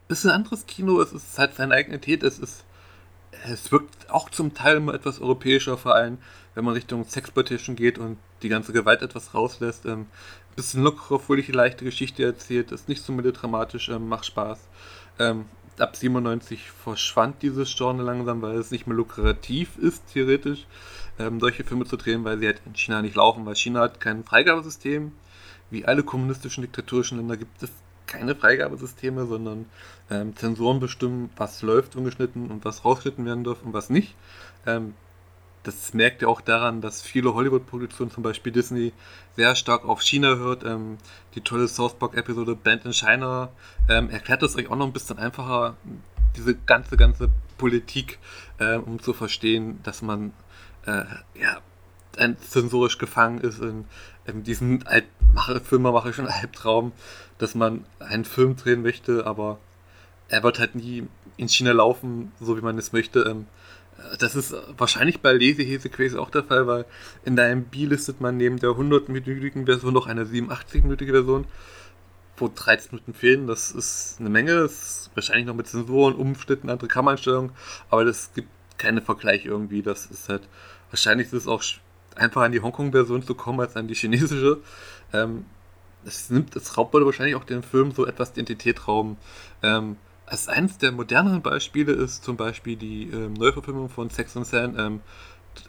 bisschen 0.08 0.30
anderes 0.30 0.66
Kino, 0.66 1.02
es 1.02 1.12
ist 1.12 1.38
halt 1.38 1.56
seine 1.56 1.80
Identität, 1.80 2.24
es 2.24 2.40
ist 2.40 2.66
es 3.52 3.72
wirkt 3.72 4.10
auch 4.10 4.30
zum 4.30 4.54
Teil 4.54 4.78
immer 4.78 4.94
etwas 4.94 5.20
europäischer, 5.20 5.78
vor 5.78 5.96
allem 5.96 6.18
wenn 6.54 6.66
man 6.66 6.74
Richtung 6.74 7.06
Sexploitation 7.06 7.76
geht 7.76 7.98
und 7.98 8.18
die 8.42 8.50
ganze 8.50 8.74
Gewalt 8.74 9.02
etwas 9.02 9.34
rauslässt. 9.34 9.86
Ähm, 9.86 10.08
bisschen 10.56 10.84
lockerer, 10.84 11.20
fröhliche, 11.20 11.52
leichte 11.52 11.84
Geschichte 11.84 12.24
erzählt, 12.24 12.72
ist 12.72 12.88
nicht 12.88 13.04
so 13.04 13.12
melodramatisch, 13.12 13.90
ähm, 13.90 14.08
macht 14.08 14.26
Spaß. 14.26 14.60
Ähm, 15.20 15.46
ab 15.78 15.96
97 15.98 16.72
verschwand 16.72 17.42
dieses 17.42 17.76
Genre 17.76 18.04
langsam, 18.04 18.42
weil 18.42 18.58
es 18.58 18.72
nicht 18.72 18.88
mehr 18.88 18.96
lukrativ 18.96 19.78
ist, 19.78 20.04
theoretisch, 20.14 20.66
ähm, 21.20 21.40
solche 21.40 21.64
Filme 21.64 21.86
zu 21.86 21.98
drehen, 21.98 22.24
weil 22.24 22.40
sie 22.40 22.48
halt 22.48 22.62
in 22.66 22.76
China 22.76 23.02
nicht 23.02 23.16
laufen, 23.16 23.46
weil 23.46 23.56
China 23.56 23.82
hat 23.82 24.00
kein 24.00 24.24
Freigabesystem. 24.24 25.12
Wie 25.70 25.86
alle 25.86 26.04
kommunistischen 26.04 26.62
diktatorischen 26.62 27.18
Länder 27.18 27.38
gibt 27.38 27.64
es 27.64 27.72
keine 28.08 28.36
Freigabesysteme, 28.36 29.26
sondern 29.26 29.66
ähm, 30.10 30.36
Zensoren 30.36 30.80
bestimmen, 30.80 31.30
was 31.38 31.62
läuft 31.62 31.96
ungeschnitten 31.96 32.52
und 32.52 32.66
was 32.66 32.86
rausgeschnitten 32.86 33.26
werden 33.26 33.44
darf 33.44 33.64
und 33.64 33.74
was 33.74 33.90
nicht. 33.90 34.16
Ähm, 34.66 34.94
das 35.64 35.96
merkt 35.96 36.22
ihr 36.22 36.30
auch 36.30 36.42
daran, 36.42 36.82
dass 36.82 37.02
viele 37.02 37.34
Hollywood-Produktionen, 37.34 38.12
zum 38.12 38.22
Beispiel 38.22 38.52
Disney, 38.52 38.94
sehr 39.36 39.56
stark 39.56 39.86
auf 39.86 40.02
China 40.02 40.36
hört. 40.36 40.64
Ähm, 40.64 40.98
die 41.34 41.42
tolle 41.42 41.68
South 41.68 41.98
Park-Episode 41.98 42.56
Band 42.56 42.86
in 42.86 42.94
China 42.94 43.50
ähm, 43.90 44.10
erklärt 44.12 44.44
es 44.44 44.56
euch 44.56 44.70
auch 44.70 44.76
noch 44.76 44.86
ein 44.86 44.94
bisschen 44.94 45.18
einfacher, 45.18 45.76
diese 46.38 46.54
ganze, 46.54 46.98
ganze 46.98 47.30
Politik, 47.58 48.20
äh, 48.60 48.76
um 48.76 49.02
zu 49.02 49.14
verstehen, 49.14 49.80
dass 49.84 50.02
man 50.02 50.34
äh, 50.86 51.06
ja, 51.40 51.62
ein 52.18 52.38
zensorisch 52.40 52.98
gefangen 52.98 53.42
ist 53.42 53.62
in, 53.62 53.86
in 54.26 54.44
diesem 54.44 54.80
Alt 54.86 55.06
filmemacherischen 55.66 56.28
Albtraum, 56.28 56.94
dass 57.38 57.56
man 57.56 57.86
einen 58.00 58.26
Film 58.26 58.56
drehen 58.56 58.82
möchte, 58.82 59.26
aber 59.26 59.60
er 60.30 60.44
wird 60.44 60.60
halt 60.60 60.76
nie 60.76 61.08
in 61.38 61.50
China 61.50 61.72
laufen, 61.72 62.32
so 62.40 62.58
wie 62.58 62.62
man 62.62 62.78
es 62.78 62.94
möchte. 62.94 63.22
Ähm, 63.22 63.48
das 64.20 64.36
ist 64.36 64.56
wahrscheinlich 64.78 65.22
bei 65.22 65.34
Lesehese 65.34 66.20
auch 66.20 66.30
der 66.30 66.44
Fall, 66.44 66.68
weil 66.68 66.86
in 67.24 67.36
der 67.36 67.50
MB 67.50 67.74
listet 67.76 68.22
man 68.22 68.38
neben 68.38 68.60
der 68.60 68.72
100-minütigen 68.72 69.66
Version 69.66 69.94
noch 69.94 70.08
eine 70.08 70.26
87-minütige 70.26 71.12
Version, 71.12 71.46
wo 72.38 72.50
13 72.54 72.92
Minuten 72.92 73.14
fehlen. 73.14 73.48
Das 73.48 73.72
ist 73.72 74.18
eine 74.20 74.30
Menge, 74.30 74.56
das 74.56 74.72
ist 74.72 75.12
wahrscheinlich 75.16 75.46
noch 75.46 75.56
mit 75.56 75.68
Sensoren, 75.68 76.16
Umschnitten, 76.16 76.70
andere 76.70 76.88
Kameraeinstellungen, 76.88 77.52
aber 77.90 78.06
das 78.06 78.34
gibt 78.34 78.50
keine 78.78 79.02
Vergleich 79.02 79.46
irgendwie. 79.46 79.82
Das 79.82 80.06
ist 80.08 80.30
halt, 80.30 80.48
wahrscheinlich 80.96 81.28
ist 81.28 81.34
es 81.34 81.48
auch 81.48 81.62
einfach 82.16 82.44
an 82.44 82.54
die 82.54 82.62
Hongkong-Version 82.62 83.22
zu 83.22 83.36
kommen 83.36 83.60
als 83.60 83.76
an 83.76 83.90
die 83.90 83.96
chinesische. 83.96 84.62
Ähm, 85.12 85.46
es 86.06 86.30
nimmt, 86.30 86.56
es 86.56 86.78
raubt 86.78 86.94
wahrscheinlich 86.94 87.36
auch 87.36 87.44
den 87.44 87.64
Film 87.64 87.92
so 87.92 88.06
etwas 88.06 88.32
Identitätsraum. 88.32 89.18
Ähm, 89.62 89.98
als 90.26 90.48
eines 90.48 90.78
der 90.78 90.94
moderneren 90.94 91.42
Beispiele 91.42 91.92
ist 91.92 92.24
zum 92.24 92.38
Beispiel 92.38 92.78
die 92.78 93.10
ähm, 93.10 93.34
Neuverfilmung 93.34 93.90
von 93.90 94.10
Sex 94.10 94.38
and 94.38 94.48
Sand, 94.48 94.80
ähm, 94.80 95.02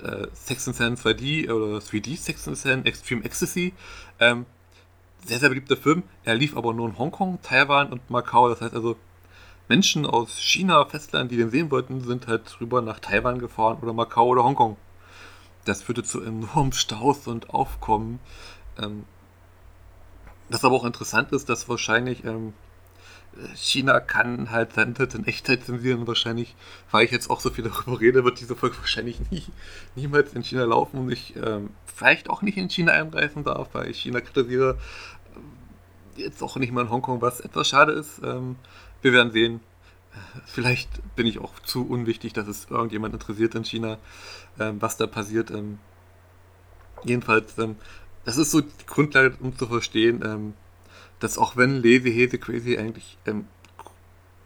äh, 0.04 0.28
Sex 0.32 0.68
and 0.68 0.76
Sand 0.76 1.00
2D 1.00 1.50
oder 1.50 1.78
3D 1.78 2.16
Sex 2.16 2.46
and 2.46 2.56
Sand 2.56 2.86
Extreme 2.86 3.24
Ecstasy. 3.24 3.74
Ähm, 4.20 4.46
sehr, 5.24 5.40
sehr 5.40 5.48
beliebter 5.48 5.76
Film. 5.76 6.04
Er 6.22 6.36
lief 6.36 6.56
aber 6.56 6.72
nur 6.72 6.88
in 6.88 6.98
Hongkong, 6.98 7.40
Taiwan 7.42 7.92
und 7.92 8.08
Macau. 8.10 8.48
Das 8.48 8.60
heißt 8.60 8.74
also, 8.74 8.96
Menschen 9.68 10.06
aus 10.06 10.38
China, 10.40 10.84
Festland, 10.84 11.32
die 11.32 11.36
den 11.36 11.50
sehen 11.50 11.72
wollten, 11.72 12.00
sind 12.00 12.28
halt 12.28 12.60
rüber 12.60 12.80
nach 12.80 13.00
Taiwan 13.00 13.40
gefahren 13.40 13.78
oder 13.82 13.92
Macau 13.92 14.28
oder 14.28 14.44
Hongkong. 14.44 14.76
Das 15.66 15.82
führte 15.82 16.04
zu 16.04 16.22
enormen 16.22 16.72
Staus 16.72 17.26
und 17.26 17.50
Aufkommen. 17.50 18.20
Ähm, 18.78 19.04
was 20.48 20.64
aber 20.64 20.76
auch 20.76 20.84
interessant 20.84 21.32
ist, 21.32 21.48
dass 21.48 21.68
wahrscheinlich 21.68 22.24
ähm, 22.24 22.54
China 23.56 23.98
kann 23.98 24.52
halt 24.52 24.74
Sandheit 24.74 25.14
in 25.14 25.26
Echtheit 25.26 25.64
zensieren. 25.64 26.06
Wahrscheinlich, 26.06 26.54
weil 26.92 27.04
ich 27.04 27.10
jetzt 27.10 27.28
auch 27.30 27.40
so 27.40 27.50
viel 27.50 27.64
darüber 27.64 28.00
rede, 28.00 28.24
wird 28.24 28.38
diese 28.38 28.54
Folge 28.54 28.78
wahrscheinlich 28.80 29.18
nie, 29.30 29.42
niemals 29.96 30.34
in 30.34 30.44
China 30.44 30.64
laufen 30.64 31.00
und 31.00 31.10
ich 31.10 31.34
ähm, 31.36 31.70
vielleicht 31.84 32.30
auch 32.30 32.42
nicht 32.42 32.56
in 32.56 32.70
China 32.70 32.92
einreisen 32.92 33.42
darf, 33.42 33.70
weil 33.72 33.90
ich 33.90 34.00
China 34.00 34.20
kritisiere. 34.20 34.78
Jetzt 36.16 36.42
auch 36.42 36.56
nicht 36.56 36.72
mal 36.72 36.82
in 36.82 36.90
Hongkong, 36.90 37.20
was 37.20 37.40
etwas 37.40 37.68
schade 37.68 37.92
ist. 37.92 38.20
Ähm, 38.24 38.56
wir 39.02 39.12
werden 39.12 39.32
sehen. 39.32 39.60
Vielleicht 40.46 40.88
bin 41.16 41.26
ich 41.26 41.38
auch 41.38 41.58
zu 41.60 41.86
unwichtig, 41.86 42.32
dass 42.32 42.48
es 42.48 42.68
irgendjemand 42.70 43.14
interessiert 43.14 43.54
in 43.54 43.64
China, 43.64 43.98
ähm, 44.58 44.80
was 44.80 44.96
da 44.96 45.06
passiert. 45.06 45.50
Ähm, 45.50 45.78
jedenfalls, 47.04 47.58
ähm, 47.58 47.76
das 48.24 48.36
ist 48.36 48.50
so 48.50 48.60
die 48.60 48.86
Grundlage, 48.86 49.36
um 49.40 49.56
zu 49.56 49.66
verstehen, 49.66 50.22
ähm, 50.24 50.54
dass 51.20 51.38
auch 51.38 51.56
wenn 51.56 51.76
Lazy 51.82 52.12
Hese 52.12 52.38
Crazy 52.38 52.76
eigentlich 52.76 53.18
im 53.24 53.46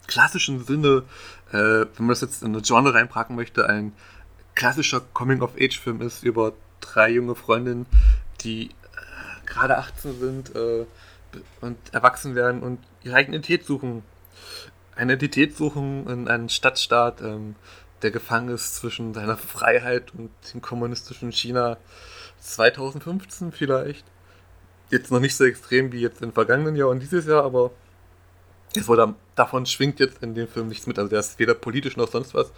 klassischen 0.06 0.64
Sinne, 0.64 1.04
äh, 1.52 1.54
wenn 1.54 1.90
man 1.98 2.08
das 2.08 2.20
jetzt 2.20 2.42
in 2.42 2.52
eine 2.52 2.62
Genre 2.62 2.94
reinpacken 2.94 3.36
möchte, 3.36 3.68
ein 3.68 3.92
klassischer 4.54 5.00
Coming-of-Age-Film 5.00 6.00
ist 6.02 6.24
über 6.24 6.52
drei 6.80 7.10
junge 7.10 7.34
Freundinnen, 7.34 7.86
die 8.42 8.66
äh, 8.66 8.70
gerade 9.46 9.78
18 9.78 10.18
sind 10.18 10.54
äh, 10.56 10.84
und 11.60 11.78
erwachsen 11.92 12.34
werden 12.34 12.62
und 12.62 12.78
ihre 13.02 13.22
Identität 13.22 13.64
suchen. 13.64 14.02
Eine 15.00 15.14
Identität 15.14 15.56
suchen 15.56 16.06
in 16.08 16.28
einem 16.28 16.50
Stadtstaat, 16.50 17.22
ähm, 17.22 17.54
der 18.02 18.10
gefangen 18.10 18.50
ist 18.50 18.76
zwischen 18.76 19.14
seiner 19.14 19.38
Freiheit 19.38 20.12
und 20.12 20.28
dem 20.52 20.60
kommunistischen 20.60 21.32
China 21.32 21.78
2015 22.40 23.50
vielleicht 23.50 24.04
jetzt 24.90 25.10
noch 25.10 25.20
nicht 25.20 25.34
so 25.34 25.44
extrem 25.44 25.90
wie 25.92 26.02
jetzt 26.02 26.20
im 26.20 26.34
vergangenen 26.34 26.76
Jahr 26.76 26.90
und 26.90 27.00
dieses 27.00 27.24
Jahr, 27.24 27.44
aber 27.44 27.70
es 28.76 28.88
wurde, 28.88 29.14
davon 29.36 29.64
schwingt 29.64 30.00
jetzt 30.00 30.22
in 30.22 30.34
dem 30.34 30.48
Film 30.48 30.68
nichts 30.68 30.86
mit. 30.86 30.98
Also 30.98 31.08
der 31.08 31.20
ist 31.20 31.38
weder 31.38 31.54
politisch 31.54 31.96
noch 31.96 32.10
sonst 32.10 32.34
was. 32.34 32.52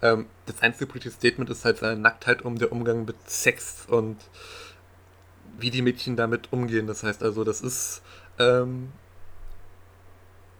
Ähm, 0.00 0.28
das 0.46 0.62
einzige 0.62 0.86
politische 0.86 1.14
Statement 1.14 1.50
ist 1.50 1.66
halt 1.66 1.76
seine 1.76 2.00
Nacktheit 2.00 2.40
um 2.40 2.58
der 2.58 2.72
Umgang 2.72 3.04
mit 3.04 3.16
Sex 3.26 3.84
und 3.86 4.16
wie 5.58 5.70
die 5.70 5.82
Mädchen 5.82 6.16
damit 6.16 6.54
umgehen. 6.54 6.86
Das 6.86 7.02
heißt 7.02 7.22
also, 7.22 7.44
das 7.44 7.60
ist 7.60 8.00
ähm, 8.38 8.92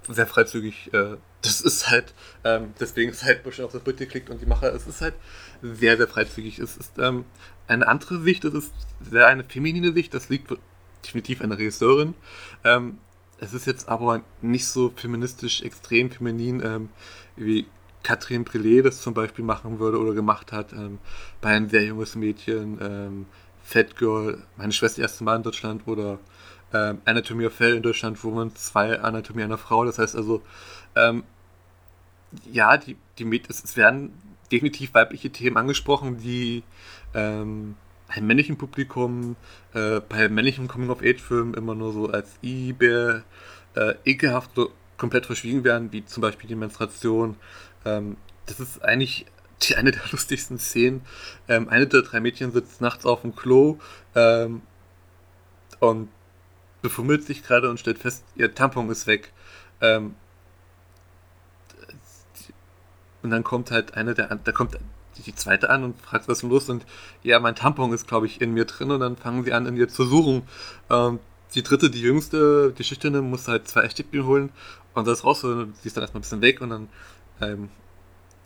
sehr 0.08 0.26
freizügig. 0.26 0.92
Äh, 0.92 1.16
das 1.42 1.60
ist 1.60 1.90
halt, 1.90 2.14
ähm, 2.44 2.74
deswegen 2.78 3.10
ist 3.10 3.24
halt 3.24 3.42
Bush 3.42 3.60
auf 3.60 3.72
das 3.72 3.82
Bild 3.82 3.98
geklickt 3.98 4.30
und 4.30 4.40
die 4.40 4.46
Macher, 4.46 4.72
es 4.74 4.86
ist 4.86 5.00
halt 5.00 5.14
sehr, 5.60 5.96
sehr 5.96 6.08
freizügig. 6.08 6.58
Es 6.58 6.76
ist 6.76 6.98
ähm, 6.98 7.24
eine 7.66 7.86
andere 7.88 8.20
Sicht, 8.20 8.44
es 8.44 8.54
ist 8.54 8.72
sehr 9.00 9.26
eine 9.26 9.44
feminine 9.44 9.92
Sicht, 9.92 10.14
das 10.14 10.28
liegt 10.28 10.52
definitiv 11.04 11.40
eine 11.40 11.58
Regisseurin. 11.58 12.14
Ähm, 12.64 12.98
es 13.38 13.54
ist 13.54 13.66
jetzt 13.66 13.88
aber 13.88 14.22
nicht 14.40 14.66
so 14.66 14.92
feministisch 14.94 15.62
extrem 15.62 16.10
feminin, 16.10 16.62
ähm, 16.64 16.88
wie 17.34 17.66
Catherine 18.04 18.44
Brillet 18.44 18.84
das 18.84 19.00
zum 19.00 19.14
Beispiel 19.14 19.44
machen 19.44 19.78
würde 19.78 19.98
oder 19.98 20.12
gemacht 20.12 20.52
hat 20.52 20.72
ähm, 20.72 20.98
bei 21.40 21.50
ein 21.50 21.68
sehr 21.68 21.84
junges 21.84 22.14
Mädchen, 22.14 22.78
ähm, 22.80 23.26
Fat 23.62 23.96
Girl, 23.96 24.42
meine 24.56 24.72
Schwester 24.72 25.02
erste 25.02 25.24
Mal 25.24 25.36
in 25.36 25.42
Deutschland 25.42 25.86
oder 25.86 26.18
ähm, 26.72 27.00
Anatomie 27.04 27.46
of 27.46 27.54
Fell 27.54 27.76
in 27.76 27.82
Deutschland, 27.82 28.22
wo 28.24 28.30
man 28.30 28.54
zwei 28.54 29.00
Anatomie 29.00 29.42
einer 29.42 29.58
Frau, 29.58 29.84
das 29.84 29.98
heißt 29.98 30.16
also, 30.16 30.42
ähm, 30.96 31.24
ja, 32.50 32.76
die, 32.76 32.96
die 33.18 33.42
es, 33.48 33.62
es 33.64 33.76
werden 33.76 34.12
definitiv 34.50 34.94
weibliche 34.94 35.30
Themen 35.30 35.56
angesprochen, 35.56 36.18
die 36.18 36.62
ähm, 37.14 37.76
beim 38.14 38.26
männlichen 38.26 38.56
Publikum, 38.56 39.36
äh, 39.74 40.00
bei 40.00 40.28
männlichen 40.28 40.68
Coming-of-Age-Filmen 40.68 41.54
immer 41.54 41.74
nur 41.74 41.92
so 41.92 42.08
als 42.08 42.38
eBay 42.42 43.22
äh, 43.74 43.94
ekelhaft 44.04 44.50
so 44.54 44.70
komplett 44.96 45.26
verschwiegen 45.26 45.64
werden, 45.64 45.92
wie 45.92 46.04
zum 46.04 46.20
Beispiel 46.20 46.48
die 46.48 46.54
Menstruation. 46.54 47.36
Ähm, 47.84 48.16
das 48.46 48.60
ist 48.60 48.84
eigentlich 48.84 49.26
die, 49.62 49.76
eine 49.76 49.92
der 49.92 50.02
lustigsten 50.12 50.58
Szenen. 50.58 51.02
Ähm, 51.48 51.68
eine 51.68 51.86
der 51.86 52.02
drei 52.02 52.20
Mädchen 52.20 52.52
sitzt 52.52 52.80
nachts 52.80 53.06
auf 53.06 53.22
dem 53.22 53.34
Klo 53.34 53.78
ähm, 54.14 54.62
und 55.80 56.08
befummelt 56.82 57.24
sich 57.24 57.42
gerade 57.42 57.70
und 57.70 57.80
stellt 57.80 57.98
fest, 57.98 58.24
ihr 58.36 58.54
Tampon 58.54 58.90
ist 58.90 59.06
weg. 59.06 59.32
Ähm, 59.80 60.14
und 63.22 63.30
dann 63.30 63.44
kommt 63.44 63.70
halt 63.70 63.94
eine 63.94 64.14
der, 64.14 64.34
da 64.34 64.52
kommt 64.52 64.76
die 65.24 65.34
zweite 65.34 65.70
an 65.70 65.84
und 65.84 66.00
fragt, 66.00 66.28
was 66.28 66.38
ist 66.38 66.48
los? 66.48 66.68
Und 66.68 66.84
ja, 67.22 67.38
mein 67.38 67.54
Tampon 67.54 67.92
ist, 67.92 68.08
glaube 68.08 68.26
ich, 68.26 68.40
in 68.40 68.52
mir 68.52 68.64
drin 68.64 68.90
und 68.90 69.00
dann 69.00 69.16
fangen 69.16 69.44
sie 69.44 69.52
an, 69.52 69.66
in 69.66 69.76
ihr 69.76 69.88
zu 69.88 70.04
suchen. 70.04 70.42
Ähm, 70.90 71.20
die 71.54 71.62
dritte, 71.62 71.90
die 71.90 72.00
jüngste, 72.00 72.72
die 72.76 72.84
Schüchterne, 72.84 73.22
muss 73.22 73.46
halt 73.46 73.68
zwei 73.68 73.82
Echtstäbchen 73.82 74.26
holen 74.26 74.50
und 74.94 75.06
das 75.06 75.24
rausholen. 75.24 75.74
Sie 75.80 75.88
ist 75.88 75.96
dann 75.96 76.02
erstmal 76.02 76.20
ein 76.20 76.22
bisschen 76.22 76.40
weg 76.40 76.60
und 76.60 76.70
dann 76.70 76.88
ähm, 77.40 77.68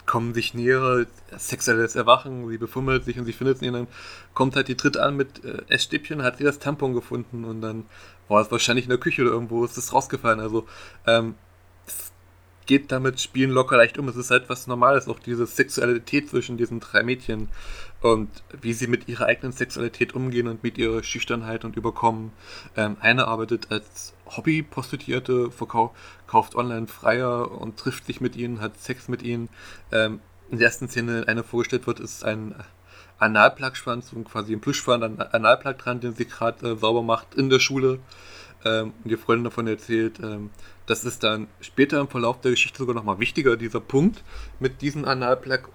kommen 0.06 0.34
sich 0.34 0.54
nähere 0.54 1.06
sexuelles 1.36 1.96
Erwachen, 1.96 2.48
sie 2.48 2.58
befummelt 2.58 3.04
sich 3.04 3.18
und 3.18 3.24
sie 3.24 3.32
findet 3.32 3.60
und 3.62 3.72
dann 3.72 3.86
kommt 4.34 4.56
halt 4.56 4.68
die 4.68 4.76
dritte 4.76 5.02
an 5.02 5.16
mit 5.16 5.44
äh, 5.44 5.62
Essstäbchen, 5.68 6.22
hat 6.22 6.38
sie 6.38 6.44
das 6.44 6.58
Tampon 6.58 6.94
gefunden 6.94 7.44
und 7.44 7.60
dann 7.60 7.84
war 8.28 8.40
es 8.40 8.50
wahrscheinlich 8.50 8.86
in 8.86 8.90
der 8.90 8.98
Küche 8.98 9.22
oder 9.22 9.32
irgendwo 9.32 9.64
ist 9.64 9.76
es 9.76 9.92
rausgefallen. 9.92 10.40
Also 10.40 10.66
ähm, 11.06 11.34
geht 12.66 12.92
damit 12.92 13.20
Spielen 13.20 13.50
locker 13.50 13.76
leicht 13.76 13.98
um. 13.98 14.08
Es 14.08 14.16
ist 14.16 14.30
halt 14.30 14.48
was 14.48 14.66
Normales, 14.66 15.08
auch 15.08 15.18
diese 15.18 15.46
Sexualität 15.46 16.28
zwischen 16.28 16.56
diesen 16.56 16.80
drei 16.80 17.02
Mädchen 17.02 17.48
und 18.00 18.28
wie 18.60 18.72
sie 18.72 18.86
mit 18.86 19.08
ihrer 19.08 19.26
eigenen 19.26 19.52
Sexualität 19.52 20.14
umgehen 20.14 20.48
und 20.48 20.62
mit 20.62 20.78
ihrer 20.78 21.02
Schüchternheit 21.02 21.64
und 21.64 21.76
Überkommen. 21.76 22.32
Ähm, 22.76 22.96
eine 23.00 23.26
arbeitet 23.26 23.70
als 23.70 24.14
Hobby-Prostituierte, 24.26 25.50
verkauft 25.50 26.54
online 26.54 26.86
Freier 26.86 27.50
und 27.50 27.78
trifft 27.78 28.06
sich 28.06 28.20
mit 28.20 28.36
ihnen, 28.36 28.60
hat 28.60 28.78
Sex 28.80 29.08
mit 29.08 29.22
ihnen. 29.22 29.48
Ähm, 29.92 30.20
in 30.50 30.58
der 30.58 30.66
ersten 30.66 30.88
Szene, 30.88 31.24
eine 31.26 31.42
vorgestellt 31.42 31.86
wird, 31.86 32.00
ist 32.00 32.24
ein 32.24 32.54
Analplagschwanz 33.18 34.12
und 34.12 34.24
quasi 34.24 34.52
ein 34.52 34.60
Plüschschwanz, 34.60 35.02
ein 35.02 35.20
Analplag 35.20 35.78
dran, 35.78 36.00
den 36.00 36.14
sie 36.14 36.26
gerade 36.26 36.72
äh, 36.72 36.76
sauber 36.76 37.02
macht 37.02 37.34
in 37.34 37.50
der 37.50 37.60
Schule. 37.60 37.98
Ähm, 38.66 38.92
und 39.04 39.10
ihr 39.10 39.18
Freundin 39.18 39.44
davon 39.44 39.66
erzählt, 39.68 40.18
ähm, 40.20 40.50
das 40.86 41.04
ist 41.04 41.22
dann 41.22 41.48
später 41.60 42.00
im 42.00 42.08
Verlauf 42.08 42.40
der 42.40 42.52
Geschichte 42.52 42.78
sogar 42.78 42.94
nochmal 42.94 43.18
wichtiger, 43.18 43.56
dieser 43.56 43.80
Punkt 43.80 44.22
mit 44.60 44.82
diesem 44.82 45.04
Analplug. 45.04 45.70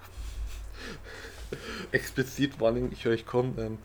Explizit 1.92 2.60
Warning, 2.60 2.90
ich 2.92 3.04
höre 3.04 3.12
euch 3.12 3.26
kommen. 3.26 3.54
Ähm, 3.58 3.78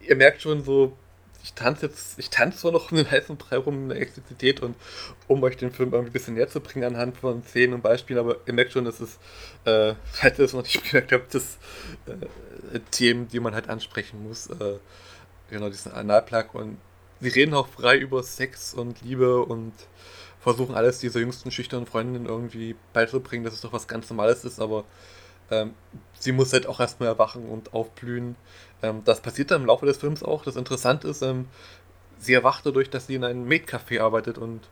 ihr 0.00 0.16
merkt 0.16 0.42
schon 0.42 0.62
so, 0.62 0.96
ich 1.44 1.54
tanze 1.54 1.86
jetzt, 1.86 2.18
ich 2.18 2.30
tanze 2.30 2.58
zwar 2.58 2.72
noch 2.72 2.90
um 2.90 2.96
den 2.96 3.10
heißen 3.10 3.36
Brei 3.36 3.56
rum 3.56 3.84
in 3.84 3.88
der 3.88 4.00
Explizität 4.00 4.60
und 4.60 4.76
um 5.26 5.42
euch 5.42 5.56
den 5.56 5.72
Film 5.72 5.92
irgendwie 5.92 6.10
ein 6.10 6.12
bisschen 6.12 6.34
näher 6.34 6.48
zu 6.48 6.60
bringen 6.60 6.84
anhand 6.84 7.16
von 7.16 7.42
Szenen 7.42 7.74
und 7.74 7.82
Beispielen, 7.82 8.20
aber 8.20 8.36
ihr 8.46 8.52
merkt 8.52 8.72
schon, 8.72 8.84
dass 8.84 9.00
es, 9.00 9.18
äh, 9.64 9.94
falls 10.12 10.38
ihr 10.38 10.44
das 10.44 10.52
noch 10.52 10.62
nicht 10.62 10.84
gemerkt 10.84 11.12
habt, 11.12 11.34
das 11.34 11.58
äh, 12.06 12.80
Themen, 12.90 13.28
die 13.28 13.40
man 13.40 13.54
halt 13.54 13.68
ansprechen 13.68 14.22
muss. 14.22 14.48
Äh, 14.48 14.78
genau, 15.50 15.68
diesen 15.68 15.92
Analplug 15.92 16.54
und 16.54 16.78
sie 17.22 17.28
reden 17.28 17.54
auch 17.54 17.68
frei 17.68 17.96
über 17.96 18.22
Sex 18.22 18.74
und 18.74 19.00
Liebe 19.00 19.42
und 19.42 19.72
versuchen 20.40 20.74
alles 20.74 20.98
dieser 20.98 21.20
jüngsten 21.20 21.52
schüchternen 21.52 21.86
Freundin 21.86 22.26
irgendwie 22.26 22.74
beizubringen, 22.92 23.44
dass 23.44 23.54
es 23.54 23.60
doch 23.60 23.72
was 23.72 23.86
ganz 23.86 24.10
Normales 24.10 24.44
ist, 24.44 24.60
aber 24.60 24.84
ähm, 25.50 25.74
sie 26.18 26.32
muss 26.32 26.52
halt 26.52 26.66
auch 26.66 26.80
erstmal 26.80 27.08
erwachen 27.08 27.46
und 27.46 27.72
aufblühen. 27.74 28.34
Ähm, 28.82 29.02
das 29.04 29.20
passiert 29.20 29.52
dann 29.52 29.62
im 29.62 29.66
Laufe 29.68 29.86
des 29.86 29.98
Films 29.98 30.22
auch. 30.24 30.42
Das 30.42 30.56
Interessante 30.56 31.08
ist, 31.08 31.22
ähm, 31.22 31.46
sie 32.18 32.34
erwacht 32.34 32.66
dadurch, 32.66 32.90
dass 32.90 33.06
sie 33.06 33.14
in 33.14 33.24
einem 33.24 33.46
Maid-Café 33.46 34.00
arbeitet 34.00 34.36
und 34.36 34.68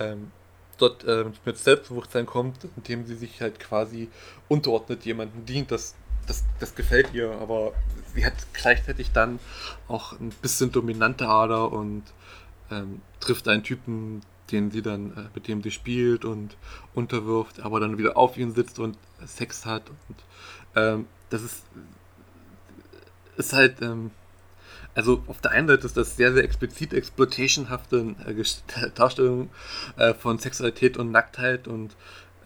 ähm, 0.00 0.32
dort 0.78 1.04
äh, 1.04 1.26
mit 1.44 1.56
Selbstbewusstsein 1.56 2.26
kommt, 2.26 2.66
indem 2.76 3.06
sie 3.06 3.14
sich 3.14 3.40
halt 3.40 3.60
quasi 3.60 4.08
unterordnet, 4.48 5.04
jemandem 5.04 5.46
dient. 5.46 5.70
Das, 5.70 5.94
das, 6.26 6.44
das 6.60 6.74
gefällt 6.74 7.12
ihr, 7.12 7.30
aber 7.40 7.72
sie 8.14 8.24
hat 8.24 8.34
gleichzeitig 8.52 9.12
dann 9.12 9.38
auch 9.88 10.12
ein 10.18 10.30
bisschen 10.42 10.72
dominante 10.72 11.28
Ader 11.28 11.72
und 11.72 12.04
ähm, 12.70 13.02
trifft 13.20 13.48
einen 13.48 13.62
Typen, 13.62 14.22
den 14.50 14.70
sie 14.70 14.82
dann, 14.82 15.12
äh, 15.16 15.28
mit 15.34 15.48
dem 15.48 15.62
sie 15.62 15.70
spielt 15.70 16.24
und 16.24 16.56
unterwirft, 16.94 17.60
aber 17.60 17.80
dann 17.80 17.98
wieder 17.98 18.16
auf 18.16 18.36
ihn 18.36 18.54
sitzt 18.54 18.78
und 18.78 18.96
Sex 19.24 19.64
hat. 19.66 19.82
Und 20.08 20.16
ähm, 20.76 21.06
das 21.30 21.42
ist, 21.42 21.64
ist 23.36 23.52
halt, 23.52 23.80
ähm, 23.82 24.10
also 24.94 25.22
auf 25.26 25.40
der 25.40 25.52
einen 25.52 25.68
Seite 25.68 25.86
ist 25.86 25.96
das 25.96 26.16
sehr, 26.16 26.32
sehr 26.34 26.44
explizit 26.44 26.92
exploitationhafte 26.92 28.14
äh, 28.26 28.90
Darstellung 28.94 29.50
äh, 29.96 30.12
von 30.14 30.38
Sexualität 30.38 30.96
und 30.96 31.10
Nacktheit 31.10 31.66
und 31.68 31.96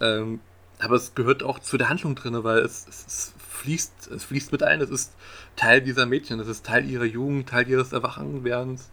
Ähm, 0.00 0.40
aber 0.78 0.97
es 0.97 1.14
gehört 1.14 1.42
auch 1.42 1.59
zu 1.59 1.78
der 1.78 1.88
Handlung 1.88 2.14
drin, 2.14 2.45
weil 2.45 2.59
es, 2.59 2.87
es, 2.88 3.06
es, 3.06 3.35
fließt, 3.57 4.11
es 4.13 4.25
fließt 4.25 4.53
mit 4.53 4.63
ein. 4.63 4.81
Es 4.81 4.91
ist 4.91 5.15
Teil 5.57 5.81
dieser 5.81 6.07
Mädchen, 6.07 6.41
es 6.41 6.49
ist 6.49 6.65
Teil 6.65 6.89
ihrer 6.89 7.05
Jugend, 7.05 7.49
Teil 7.49 7.69
ihres 7.69 7.93
Erwachenwerdens. 7.93 8.91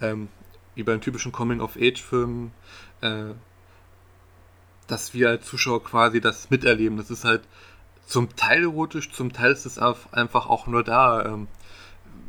Ähm, 0.00 0.28
wie 0.76 0.82
beim 0.82 1.00
typischen 1.00 1.32
Coming-of-Age-Film, 1.32 2.52
äh, 3.00 3.32
dass 4.86 5.14
wir 5.14 5.30
als 5.30 5.46
Zuschauer 5.46 5.82
quasi 5.82 6.20
das 6.20 6.50
miterleben. 6.50 6.98
Das 6.98 7.10
ist 7.10 7.24
halt 7.24 7.42
zum 8.06 8.36
Teil 8.36 8.62
erotisch, 8.62 9.10
zum 9.10 9.32
Teil 9.32 9.50
ist 9.50 9.66
es 9.66 9.78
einfach 9.78 10.46
auch 10.46 10.68
nur 10.68 10.84
da, 10.84 11.24
ähm, 11.24 11.48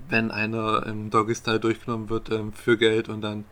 wenn 0.09 0.31
einer 0.31 0.85
im 0.87 1.09
Doggy-Style 1.11 1.59
durchgenommen 1.59 2.09
wird 2.09 2.31
ähm, 2.31 2.53
für 2.53 2.77
Geld 2.77 3.09
und 3.09 3.21
dann 3.21 3.43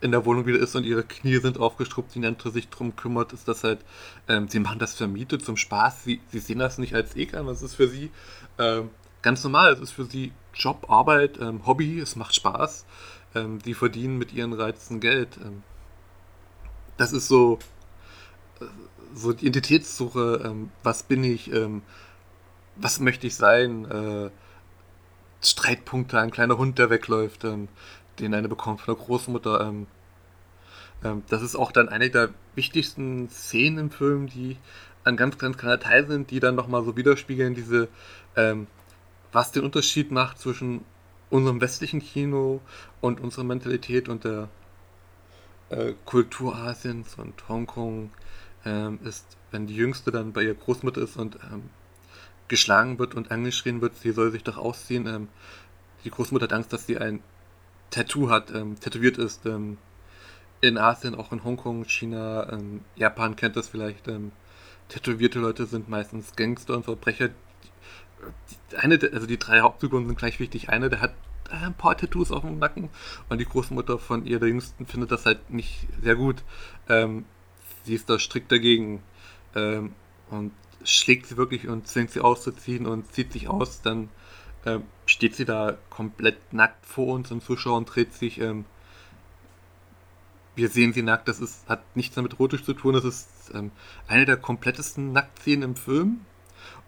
in 0.00 0.12
der 0.12 0.24
Wohnung 0.24 0.46
wieder 0.46 0.58
ist 0.58 0.74
und 0.74 0.84
ihre 0.84 1.04
Knie 1.04 1.38
sind 1.38 1.58
aufgestruppt, 1.58 2.14
die 2.14 2.24
andere 2.24 2.50
sich 2.50 2.68
drum 2.68 2.96
kümmert, 2.96 3.32
ist 3.32 3.48
das 3.48 3.64
halt, 3.64 3.80
ähm, 4.28 4.48
sie 4.48 4.60
machen 4.60 4.78
das 4.78 4.94
für 4.94 5.06
Miete, 5.06 5.38
zum 5.38 5.56
Spaß, 5.56 6.04
sie, 6.04 6.20
sie 6.30 6.38
sehen 6.38 6.58
das 6.58 6.78
nicht 6.78 6.94
als 6.94 7.16
Ekel 7.16 7.40
an, 7.40 7.46
das 7.46 7.62
ist 7.62 7.74
für 7.74 7.88
sie 7.88 8.10
ähm, 8.58 8.90
ganz 9.22 9.44
normal, 9.44 9.72
es 9.72 9.80
ist 9.80 9.90
für 9.92 10.04
sie 10.04 10.32
Job, 10.54 10.86
Arbeit, 10.88 11.38
ähm, 11.40 11.66
Hobby, 11.66 12.00
es 12.00 12.16
macht 12.16 12.34
Spaß, 12.34 12.86
ähm, 13.34 13.60
die 13.60 13.74
verdienen 13.74 14.18
mit 14.18 14.32
ihren 14.32 14.52
Reizen 14.52 15.00
Geld. 15.00 15.38
Ähm, 15.42 15.62
das 16.96 17.12
ist 17.12 17.28
so, 17.28 17.58
äh, 18.60 18.64
so 19.14 19.32
die 19.32 19.46
Identitätssuche, 19.46 20.42
ähm, 20.44 20.70
was 20.82 21.02
bin 21.02 21.24
ich, 21.24 21.50
was 22.76 23.00
möchte 23.00 23.26
ich 23.26 23.34
sein, 23.34 23.84
äh, 23.90 24.30
Streitpunkte, 25.42 26.18
ein 26.20 26.30
kleiner 26.30 26.58
Hund, 26.58 26.78
der 26.78 26.90
wegläuft, 26.90 27.44
den 28.20 28.34
eine 28.34 28.48
bekommt 28.48 28.80
von 28.80 28.94
der 28.94 29.04
Großmutter. 29.04 29.60
Ähm, 29.60 29.86
ähm, 31.04 31.22
das 31.28 31.42
ist 31.42 31.56
auch 31.56 31.72
dann 31.72 31.88
eine 31.88 32.10
der 32.10 32.30
wichtigsten 32.54 33.28
Szenen 33.30 33.78
im 33.78 33.90
Film, 33.90 34.28
die 34.28 34.56
ein 35.04 35.16
ganz, 35.16 35.38
ganz 35.38 35.56
kleiner 35.56 35.80
Teil 35.80 36.06
sind, 36.06 36.30
die 36.30 36.40
dann 36.40 36.54
nochmal 36.54 36.84
so 36.84 36.96
widerspiegeln, 36.96 37.54
diese, 37.54 37.88
ähm, 38.36 38.66
was 39.32 39.52
den 39.52 39.64
Unterschied 39.64 40.10
macht 40.10 40.38
zwischen 40.38 40.84
unserem 41.30 41.60
westlichen 41.60 42.00
Kino 42.00 42.60
und 43.00 43.20
unserer 43.20 43.44
Mentalität 43.44 44.08
und 44.08 44.24
der 44.24 44.48
äh, 45.70 45.94
Kultur 46.04 46.56
Asiens 46.56 47.14
und 47.14 47.48
Hongkong 47.48 48.10
ähm, 48.64 48.98
ist, 49.04 49.24
wenn 49.50 49.66
die 49.66 49.76
Jüngste 49.76 50.10
dann 50.10 50.32
bei 50.32 50.42
ihrer 50.42 50.54
Großmutter 50.54 51.00
ist 51.00 51.16
und 51.16 51.36
ähm, 51.50 51.70
geschlagen 52.48 52.98
wird 52.98 53.14
und 53.14 53.30
angeschrien 53.30 53.80
wird, 53.80 53.96
sie 53.96 54.10
soll 54.10 54.32
sich 54.32 54.42
doch 54.44 54.58
ausziehen. 54.58 55.06
Ähm, 55.06 55.28
die 56.04 56.10
Großmutter 56.10 56.44
hat 56.44 56.52
Angst, 56.52 56.72
dass 56.72 56.86
sie 56.86 56.98
ein 56.98 57.22
Tattoo 57.90 58.30
hat, 58.30 58.52
ähm, 58.54 58.78
tätowiert 58.78 59.18
ist. 59.18 59.46
Ähm, 59.46 59.78
in 60.60 60.76
Asien, 60.76 61.14
auch 61.14 61.32
in 61.32 61.42
Hongkong, 61.42 61.84
China, 61.84 62.52
ähm, 62.52 62.82
Japan 62.96 63.36
kennt 63.36 63.56
das 63.56 63.68
vielleicht. 63.68 64.08
Ähm, 64.08 64.32
tätowierte 64.88 65.38
Leute 65.38 65.66
sind 65.66 65.88
meistens 65.88 66.36
Gangster 66.36 66.76
und 66.76 66.84
Verbrecher. 66.84 67.28
Die, 67.28 68.76
eine, 68.76 68.98
also 69.12 69.26
die 69.26 69.38
drei 69.38 69.60
Hauptfiguren 69.60 70.06
sind 70.06 70.18
gleich 70.18 70.38
wichtig. 70.38 70.68
Eine, 70.68 70.90
der 70.90 71.00
hat 71.00 71.14
ein 71.50 71.74
paar 71.74 71.96
Tattoos 71.96 72.30
auf 72.30 72.42
dem 72.42 72.58
Nacken 72.58 72.90
und 73.28 73.38
die 73.38 73.44
Großmutter 73.44 73.98
von 73.98 74.26
ihr, 74.26 74.38
der 74.38 74.48
Jüngsten, 74.48 74.86
findet 74.86 75.10
das 75.10 75.26
halt 75.26 75.50
nicht 75.50 75.88
sehr 76.02 76.16
gut. 76.16 76.42
Ähm, 76.88 77.24
sie 77.84 77.94
ist 77.94 78.08
da 78.10 78.18
strikt 78.18 78.52
dagegen 78.52 79.02
ähm, 79.54 79.94
und 80.30 80.52
schlägt 80.84 81.26
sie 81.26 81.36
wirklich 81.36 81.68
und 81.68 81.88
zwingt 81.88 82.10
sie 82.10 82.20
auszuziehen 82.20 82.86
und 82.86 83.12
zieht 83.12 83.32
sich 83.32 83.48
aus, 83.48 83.82
dann 83.82 84.08
äh, 84.64 84.78
steht 85.06 85.34
sie 85.34 85.44
da 85.44 85.76
komplett 85.90 86.52
nackt 86.52 86.84
vor 86.86 87.14
uns 87.14 87.30
im 87.30 87.40
Zuschauer 87.40 87.76
und 87.76 87.86
dreht 87.86 88.12
sich. 88.12 88.40
Ähm, 88.40 88.64
wir 90.56 90.68
sehen 90.68 90.92
sie 90.92 91.02
nackt, 91.02 91.28
das 91.28 91.40
ist, 91.40 91.68
hat 91.68 91.80
nichts 91.96 92.16
damit 92.16 92.34
erotisch 92.34 92.64
zu 92.64 92.74
tun, 92.74 92.92
das 92.92 93.04
ist 93.04 93.28
ähm, 93.54 93.70
eine 94.08 94.26
der 94.26 94.36
komplettesten 94.36 95.12
Nacktszenen 95.12 95.70
im 95.70 95.76
Film. 95.76 96.20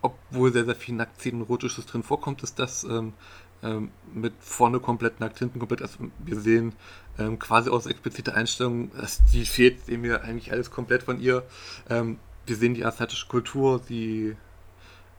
Obwohl 0.03 0.53
sehr, 0.53 0.65
sehr 0.65 0.75
viel 0.75 0.95
Nacktszenen 0.97 1.43
erotisches 1.43 1.87
drin 1.87 2.03
vorkommt, 2.03 2.43
ist 2.43 2.59
das 2.59 2.85
ähm, 2.85 3.15
ähm, 3.63 3.91
mit 4.13 4.35
vorne 4.41 4.81
komplett 4.81 5.21
nackt, 5.21 5.39
hinten 5.39 5.59
komplett. 5.59 5.83
Also 5.83 5.99
wir 6.19 6.41
sehen 6.41 6.75
ähm, 7.19 7.39
quasi 7.39 7.71
aus 7.71 7.87
expliziter 7.87 8.35
Einstellung, 8.35 8.91
die 9.33 9.45
fehlt, 9.45 9.87
sehen 9.87 10.03
wir 10.03 10.23
eigentlich 10.23 10.53
alles 10.53 10.71
komplett 10.71 11.05
von 11.05 11.21
ihr. 11.21 11.45
Ähm, 11.89 12.19
wir 12.47 12.57
sehen 12.57 12.75
die 12.75 12.85
asiatische 12.85 13.29
Kultur, 13.29 13.81
die 13.89 14.37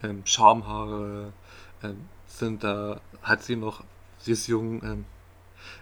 ähm, 0.03 0.21
Schamhaare, 0.25 1.31
ähm, 1.81 1.97
sind, 2.39 2.63
da 2.63 2.99
hat 3.21 3.43
sie 3.43 3.55
noch, 3.55 3.83
sie 4.19 4.31
ist 4.31 4.47
jung, 4.47 4.83
ähm, 4.83 5.05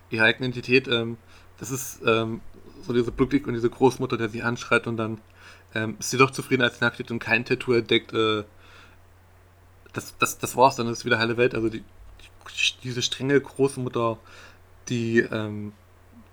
ihre 0.09 0.25
eigene 0.25 0.47
Identität. 0.47 0.87
Ähm, 0.87 1.17
das 1.57 1.71
ist 1.71 2.01
ähm, 2.05 2.41
so 2.81 2.93
diese 2.93 3.13
Ludwig 3.15 3.47
und 3.47 3.53
diese 3.53 3.69
Großmutter, 3.69 4.17
der 4.17 4.29
sie 4.29 4.41
anschreit 4.41 4.87
und 4.87 4.97
dann 4.97 5.19
ähm, 5.73 5.95
ist 5.99 6.09
sie 6.09 6.17
doch 6.17 6.31
zufrieden, 6.31 6.63
als 6.63 6.79
sie 6.79 6.83
nackt 6.83 6.95
steht 6.95 7.11
und 7.11 7.19
kein 7.19 7.45
Tattoo 7.45 7.73
entdeckt. 7.73 8.13
Äh, 8.13 8.43
das, 9.93 10.15
das, 10.17 10.37
das 10.37 10.55
war's, 10.55 10.75
dann 10.75 10.87
ist 10.87 11.05
wieder 11.05 11.19
heile 11.19 11.37
Welt. 11.37 11.55
Also 11.55 11.69
die, 11.69 11.79
die, 11.79 12.81
diese 12.83 13.01
strenge 13.01 13.39
Großmutter, 13.39 14.17
die 14.89 15.19
ähm, 15.19 15.73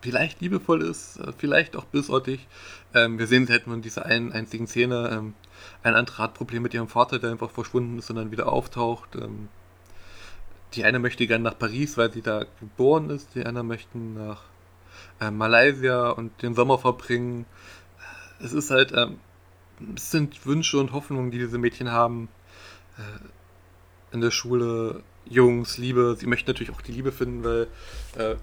vielleicht 0.01 0.41
liebevoll 0.41 0.83
ist, 0.83 1.19
äh, 1.19 1.33
vielleicht 1.37 1.77
auch 1.77 1.85
bösartig. 1.85 2.47
Ähm, 2.95 3.19
wir 3.19 3.27
sehen 3.27 3.47
sie 3.47 3.53
halt 3.53 3.67
nur 3.67 3.77
in 3.77 3.83
dieser 3.83 4.07
einen 4.07 4.33
einzigen 4.33 4.67
Szene. 4.67 5.11
Ähm, 5.13 5.35
ein 5.83 5.95
anderer 5.95 6.25
hat 6.25 6.35
Probleme 6.35 6.65
mit 6.65 6.75
ihrem 6.75 6.89
Vater, 6.89 7.19
der 7.19 7.31
einfach 7.31 7.51
verschwunden 7.51 7.99
ist 7.99 8.11
und 8.11 8.17
dann 8.17 8.31
wieder 8.31 8.51
auftaucht. 8.51 9.17
Ähm, 9.17 9.49
die 10.75 10.85
eine 10.85 10.99
möchte 10.99 11.27
gerne 11.27 11.45
nach 11.45 11.59
Paris, 11.59 11.97
weil 11.97 12.13
sie 12.13 12.23
da 12.23 12.45
geboren 12.61 13.11
ist, 13.11 13.35
die 13.35 13.45
andere 13.45 13.65
möchten 13.65 14.15
nach 14.15 14.43
äh, 15.21 15.31
Malaysia 15.31 16.11
und 16.11 16.43
den 16.43 16.55
Sommer 16.55 16.79
verbringen. 16.79 17.47
Es 18.41 18.53
ist 18.53 18.71
halt, 18.71 18.93
ähm, 18.95 19.19
es 19.97 20.11
sind 20.11 20.45
Wünsche 20.47 20.79
und 20.79 20.93
Hoffnungen, 20.93 21.31
die 21.31 21.39
diese 21.39 21.59
Mädchen 21.59 21.91
haben. 21.91 22.29
Äh, 22.99 23.29
in 24.13 24.21
der 24.21 24.31
Schule, 24.31 25.03
Jungs, 25.27 25.79
Liebe. 25.79 26.17
Sie 26.19 26.27
möchten 26.27 26.51
natürlich 26.51 26.73
auch 26.73 26.81
die 26.81 26.93
Liebe 26.93 27.13
finden, 27.13 27.45
weil 27.45 27.69
äh, 28.17 28.37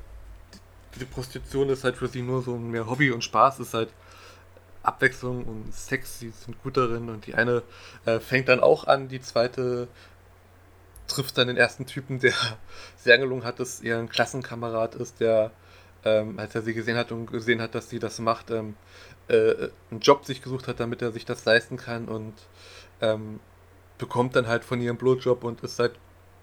diese 0.94 1.06
Prostitution 1.06 1.70
ist 1.70 1.84
halt 1.84 1.98
für 1.98 2.08
sie 2.08 2.22
nur 2.22 2.42
so 2.42 2.58
mehr 2.58 2.88
Hobby 2.88 3.12
und 3.12 3.24
Spaß, 3.24 3.60
ist 3.60 3.74
halt 3.74 3.90
Abwechslung 4.84 5.44
und 5.44 5.74
Sex, 5.74 6.20
sie 6.20 6.30
sind 6.30 6.62
gut 6.62 6.78
darin 6.78 7.10
und 7.10 7.26
die 7.26 7.34
eine 7.34 7.64
äh, 8.06 8.20
fängt 8.20 8.50
dann 8.50 8.60
auch 8.60 8.86
an, 8.86 9.08
die 9.08 9.20
zweite 9.20 9.88
trifft 11.08 11.38
dann 11.38 11.48
den 11.48 11.58
ersten 11.58 11.86
Typen, 11.86 12.20
der 12.20 12.34
sie 12.98 13.14
angelungen 13.14 13.44
hat, 13.44 13.60
dass 13.60 13.82
er 13.82 14.00
ein 14.00 14.10
Klassenkamerad 14.10 14.96
ist, 14.96 15.20
der, 15.20 15.52
ähm, 16.04 16.40
als 16.40 16.56
er 16.56 16.62
sie 16.62 16.74
gesehen 16.74 16.98
hat 16.98 17.12
und 17.12 17.32
gesehen 17.32 17.62
hat, 17.62 17.76
dass 17.76 17.90
sie 17.90 18.00
das 18.00 18.20
macht, 18.20 18.52
ähm, 18.52 18.76
äh, 19.28 19.70
einen 19.92 20.00
Job 20.02 20.26
sich 20.26 20.42
gesucht 20.42 20.68
hat, 20.68 20.80
damit 20.80 21.02
er 21.02 21.12
sich 21.12 21.26
das 21.26 21.46
leisten 21.46 21.78
kann 21.78 22.06
und 22.06 22.34
ähm, 23.02 23.40
bekommt 23.98 24.36
dann 24.36 24.48
halt 24.48 24.64
von 24.64 24.82
ihrem 24.82 24.98
Blowjob 24.98 25.44
und 25.44 25.62
ist 25.62 25.80
halt 25.80 25.94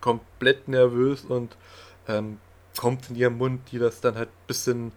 komplett 0.00 0.68
nervös 0.68 1.24
und 1.24 1.56
ähm, 2.08 2.38
kommt 2.76 3.10
in 3.10 3.16
ihrem 3.16 3.38
Mund, 3.38 3.60
die 3.70 3.78
das 3.78 4.00
dann 4.00 4.16
halt 4.16 4.28
ein 4.28 4.46
bisschen 4.46 4.92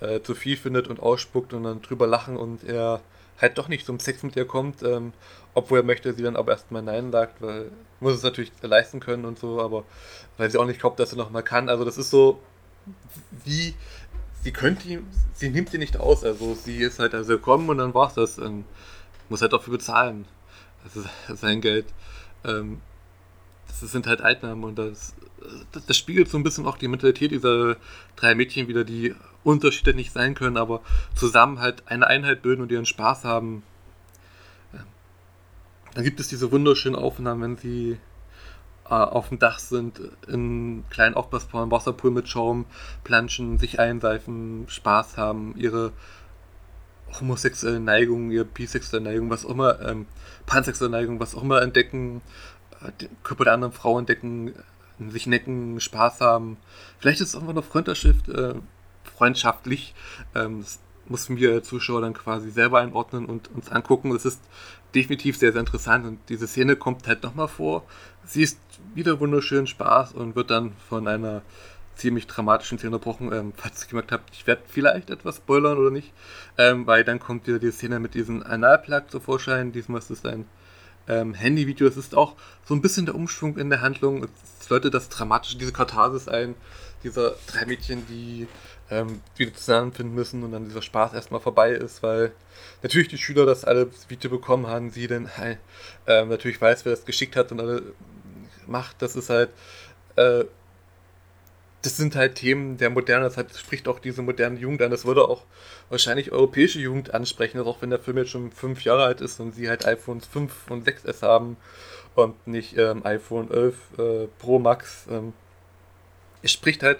äh, 0.00 0.20
zu 0.20 0.34
viel 0.34 0.56
findet 0.56 0.88
und 0.88 1.00
ausspuckt 1.00 1.52
und 1.54 1.64
dann 1.64 1.82
drüber 1.82 2.06
lachen 2.06 2.36
und 2.36 2.64
er 2.64 3.00
halt 3.40 3.58
doch 3.58 3.68
nicht 3.68 3.86
zum 3.86 3.98
Sex 3.98 4.22
mit 4.22 4.36
ihr 4.36 4.46
kommt, 4.46 4.82
ähm, 4.82 5.12
obwohl 5.54 5.80
er 5.80 5.84
möchte, 5.84 6.12
sie 6.12 6.22
dann 6.22 6.36
aber 6.36 6.52
erstmal 6.52 6.82
Nein 6.82 7.12
sagt, 7.12 7.42
weil 7.42 7.70
muss 8.00 8.14
es 8.14 8.22
natürlich 8.22 8.52
leisten 8.62 9.00
können 9.00 9.24
und 9.24 9.38
so, 9.38 9.60
aber 9.60 9.84
weil 10.36 10.50
sie 10.50 10.58
auch 10.58 10.64
nicht 10.64 10.80
glaubt, 10.80 10.98
dass 10.98 11.10
sie 11.10 11.16
nochmal 11.16 11.42
kann. 11.42 11.68
Also 11.68 11.84
das 11.84 11.98
ist 11.98 12.10
so, 12.10 12.40
wie, 13.44 13.74
sie 14.42 14.52
könnte 14.52 14.88
ihm, 14.88 15.06
sie 15.34 15.50
nimmt 15.50 15.70
sie 15.70 15.78
nicht 15.78 15.98
aus, 15.98 16.24
also 16.24 16.54
sie 16.54 16.78
ist 16.78 16.98
halt 16.98 17.14
also 17.14 17.34
gekommen 17.34 17.68
und 17.68 17.78
dann 17.78 17.94
war's 17.94 18.14
das. 18.14 18.38
Ähm, 18.38 18.64
muss 19.30 19.42
halt 19.42 19.52
dafür 19.52 19.72
bezahlen. 19.72 20.26
Ist 20.84 21.08
sein 21.40 21.60
Geld. 21.60 21.86
Ähm, 22.44 22.80
das 23.66 23.80
sind 23.80 24.06
halt 24.06 24.20
Altnamen 24.20 24.64
und 24.64 24.78
das, 24.78 25.14
das, 25.72 25.86
das, 25.86 25.96
spiegelt 25.96 26.28
so 26.28 26.36
ein 26.36 26.42
bisschen 26.42 26.66
auch 26.66 26.76
die 26.76 26.88
Mentalität 26.88 27.30
dieser 27.30 27.76
drei 28.16 28.34
Mädchen 28.34 28.68
wieder, 28.68 28.84
die 28.84 29.14
Unterschiede 29.44 29.94
nicht 29.94 30.12
sein 30.12 30.34
können, 30.34 30.56
aber 30.56 30.82
zusammen 31.14 31.60
halt 31.60 31.84
eine 31.86 32.06
Einheit 32.06 32.42
bilden 32.42 32.62
und 32.62 32.72
ihren 32.72 32.84
Spaß 32.84 33.24
haben. 33.24 33.62
Dann 35.94 36.04
gibt 36.04 36.20
es 36.20 36.28
diese 36.28 36.52
wunderschönen 36.52 36.96
Aufnahmen, 36.96 37.42
wenn 37.42 37.56
sie 37.56 37.98
äh, 38.84 38.94
auf 38.94 39.28
dem 39.28 39.38
Dach 39.38 39.58
sind, 39.58 40.00
in 40.28 40.84
kleinen 40.90 41.14
aufblasbaren 41.14 41.70
Wasserpool 41.70 42.10
mit 42.10 42.28
Schaum 42.28 42.66
planschen, 43.04 43.58
sich 43.58 43.78
einseifen, 43.78 44.66
Spaß 44.68 45.16
haben, 45.16 45.54
ihre 45.56 45.92
homosexuelle 47.20 47.80
Neigung, 47.80 48.30
ihre 48.30 48.44
bisexuelle 48.44 49.04
Neigung, 49.04 49.30
was 49.30 49.44
auch 49.44 49.50
immer, 49.50 49.80
ähm, 49.80 50.06
pansexuelle 50.46 50.92
Neigung, 50.92 51.18
was 51.18 51.34
auch 51.34 51.42
immer 51.42 51.62
entdecken, 51.62 52.20
äh, 52.82 52.92
den 53.00 53.10
Körper 53.22 53.44
der 53.44 53.54
anderen 53.54 53.72
Frau 53.72 53.98
entdecken, 53.98 54.54
sich 55.08 55.26
necken, 55.26 55.80
Spaß 55.80 56.20
haben. 56.20 56.56
Vielleicht 56.98 57.20
ist 57.20 57.28
es 57.28 57.34
einfach 57.34 57.50
eine 57.50 57.62
Freundschaft, 57.62 58.28
äh, 58.28 58.54
freundschaftlich. 59.16 59.94
Ähm, 60.34 60.64
mussten 61.10 61.36
wir 61.36 61.62
Zuschauer 61.62 62.00
dann 62.00 62.14
quasi 62.14 62.50
selber 62.50 62.78
einordnen 62.78 63.26
und 63.26 63.50
uns 63.54 63.68
angucken. 63.68 64.12
Das 64.12 64.24
ist 64.24 64.40
definitiv 64.94 65.36
sehr, 65.36 65.52
sehr 65.52 65.60
interessant 65.60 66.06
und 66.06 66.18
diese 66.28 66.46
Szene 66.46 66.76
kommt 66.76 67.06
halt 67.06 67.22
nochmal 67.22 67.48
vor. 67.48 67.84
Sie 68.24 68.42
ist 68.42 68.58
wieder 68.94 69.20
wunderschön 69.20 69.66
Spaß 69.66 70.12
und 70.12 70.36
wird 70.36 70.50
dann 70.50 70.72
von 70.88 71.06
einer 71.06 71.42
ziemlich 71.96 72.26
dramatischen 72.26 72.78
Szene 72.78 72.96
unterbrochen. 72.96 73.32
Ähm, 73.32 73.52
falls 73.56 73.84
ihr 73.84 73.88
gemerkt 73.88 74.12
habt, 74.12 74.30
ich 74.32 74.46
werde 74.46 74.62
vielleicht 74.66 75.10
etwas 75.10 75.36
spoilern 75.36 75.78
oder 75.78 75.90
nicht, 75.90 76.12
ähm, 76.56 76.86
weil 76.86 77.04
dann 77.04 77.20
kommt 77.20 77.46
wieder 77.46 77.58
die 77.58 77.72
Szene 77.72 78.00
mit 78.00 78.14
diesem 78.14 78.42
Analplug 78.42 79.10
zu 79.10 79.20
Vorschein. 79.20 79.72
Diesmal 79.72 79.98
ist 79.98 80.10
es 80.10 80.24
ein 80.24 80.46
ähm, 81.08 81.34
Handyvideo. 81.34 81.86
Es 81.86 81.96
ist 81.96 82.14
auch 82.14 82.36
so 82.64 82.74
ein 82.74 82.80
bisschen 82.80 83.06
der 83.06 83.14
Umschwung 83.14 83.58
in 83.58 83.68
der 83.68 83.82
Handlung. 83.82 84.26
Es 84.60 84.68
läutet 84.70 84.94
das 84.94 85.08
Dramatische, 85.08 85.58
diese 85.58 85.72
Katharsis 85.72 86.28
ein, 86.28 86.54
dieser 87.02 87.36
drei 87.46 87.66
Mädchen, 87.66 88.06
die 88.06 88.46
ähm, 88.90 89.20
wieder 89.36 89.54
zusammenfinden 89.54 90.14
müssen 90.14 90.42
und 90.42 90.52
dann 90.52 90.64
dieser 90.64 90.82
Spaß 90.82 91.14
erstmal 91.14 91.40
vorbei 91.40 91.72
ist, 91.72 92.02
weil 92.02 92.32
natürlich 92.82 93.08
die 93.08 93.18
Schüler 93.18 93.46
das 93.46 93.64
alle 93.64 93.90
Video 94.08 94.30
bekommen 94.30 94.66
haben, 94.66 94.90
sie 94.90 95.06
denn 95.06 95.28
äh, 95.36 95.56
natürlich 96.24 96.60
weiß, 96.60 96.84
wer 96.84 96.92
das 96.92 97.04
geschickt 97.04 97.36
hat 97.36 97.52
und 97.52 97.60
alle 97.60 97.82
macht. 98.66 99.00
Das 99.00 99.16
ist 99.16 99.30
halt 99.30 99.50
äh, 100.16 100.44
das 101.82 101.96
sind 101.96 102.14
halt 102.14 102.34
Themen 102.34 102.76
der 102.76 102.90
Moderne, 102.90 103.24
das 103.24 103.36
halt, 103.36 103.54
spricht 103.56 103.88
auch 103.88 103.98
diese 103.98 104.22
moderne 104.22 104.58
Jugend 104.58 104.82
an. 104.82 104.90
Das 104.90 105.06
würde 105.06 105.26
auch 105.26 105.44
wahrscheinlich 105.88 106.30
europäische 106.30 106.78
Jugend 106.78 107.14
ansprechen, 107.14 107.60
auch 107.60 107.80
wenn 107.80 107.90
der 107.90 107.98
Film 107.98 108.18
jetzt 108.18 108.30
schon 108.30 108.52
fünf 108.52 108.84
Jahre 108.84 109.04
alt 109.04 109.20
ist 109.20 109.40
und 109.40 109.54
sie 109.54 109.68
halt 109.68 109.86
iPhones 109.86 110.26
5 110.26 110.70
und 110.70 110.86
6S 110.86 111.22
haben 111.22 111.56
und 112.14 112.46
nicht 112.46 112.76
ähm, 112.76 113.04
iPhone 113.04 113.50
11 113.50 113.76
äh, 113.98 114.26
Pro 114.38 114.58
Max. 114.58 115.06
Ähm, 115.10 115.32
es 116.42 116.52
spricht 116.52 116.82
halt 116.82 116.98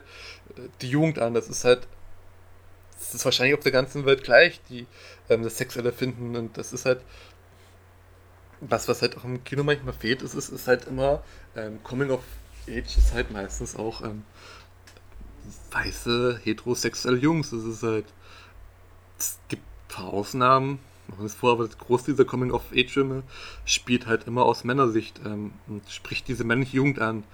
äh, 0.56 0.68
die 0.80 0.90
Jugend 0.90 1.18
an. 1.18 1.34
Das 1.34 1.48
ist 1.48 1.64
halt, 1.64 1.86
das 2.98 3.14
ist 3.14 3.24
wahrscheinlich 3.24 3.54
auf 3.54 3.62
der 3.62 3.72
ganzen 3.72 4.06
Welt 4.06 4.24
gleich, 4.24 4.60
die 4.68 4.86
ähm, 5.28 5.42
das 5.42 5.58
sexuelle 5.58 5.92
finden 5.92 6.36
und 6.36 6.56
das 6.56 6.72
ist 6.72 6.86
halt 6.86 7.00
was, 8.62 8.88
was 8.88 9.00
halt 9.00 9.16
auch 9.16 9.24
im 9.24 9.42
Kino 9.42 9.62
manchmal 9.62 9.94
fehlt, 9.94 10.20
ist, 10.20 10.34
ist, 10.34 10.50
ist 10.50 10.68
halt 10.68 10.86
immer 10.86 11.22
ähm, 11.56 11.82
Coming 11.82 12.10
of 12.10 12.20
Age 12.68 12.98
ist 12.98 13.14
halt 13.14 13.30
meistens 13.30 13.74
auch 13.74 14.02
ähm, 14.02 14.22
weiße 15.70 16.40
heterosexuelle 16.44 17.18
Jungs. 17.18 17.52
Es 17.52 17.64
ist 17.64 17.82
halt. 17.82 18.06
Es 19.18 19.38
gibt 19.48 19.62
ein 19.62 19.88
paar 19.88 20.12
Ausnahmen. 20.12 20.78
Machen 21.10 21.26
es 21.26 21.34
vor, 21.34 21.52
aber 21.52 21.66
das 21.66 21.78
Groß 21.78 22.04
dieser 22.04 22.24
Coming-of-Age-Filme 22.24 23.22
spielt 23.64 24.06
halt 24.06 24.26
immer 24.26 24.44
aus 24.44 24.64
Männersicht 24.64 25.20
ähm, 25.24 25.52
und 25.66 25.88
spricht 25.90 26.28
diese 26.28 26.44
männliche 26.44 26.76
Jugend 26.76 27.00
an. 27.00 27.24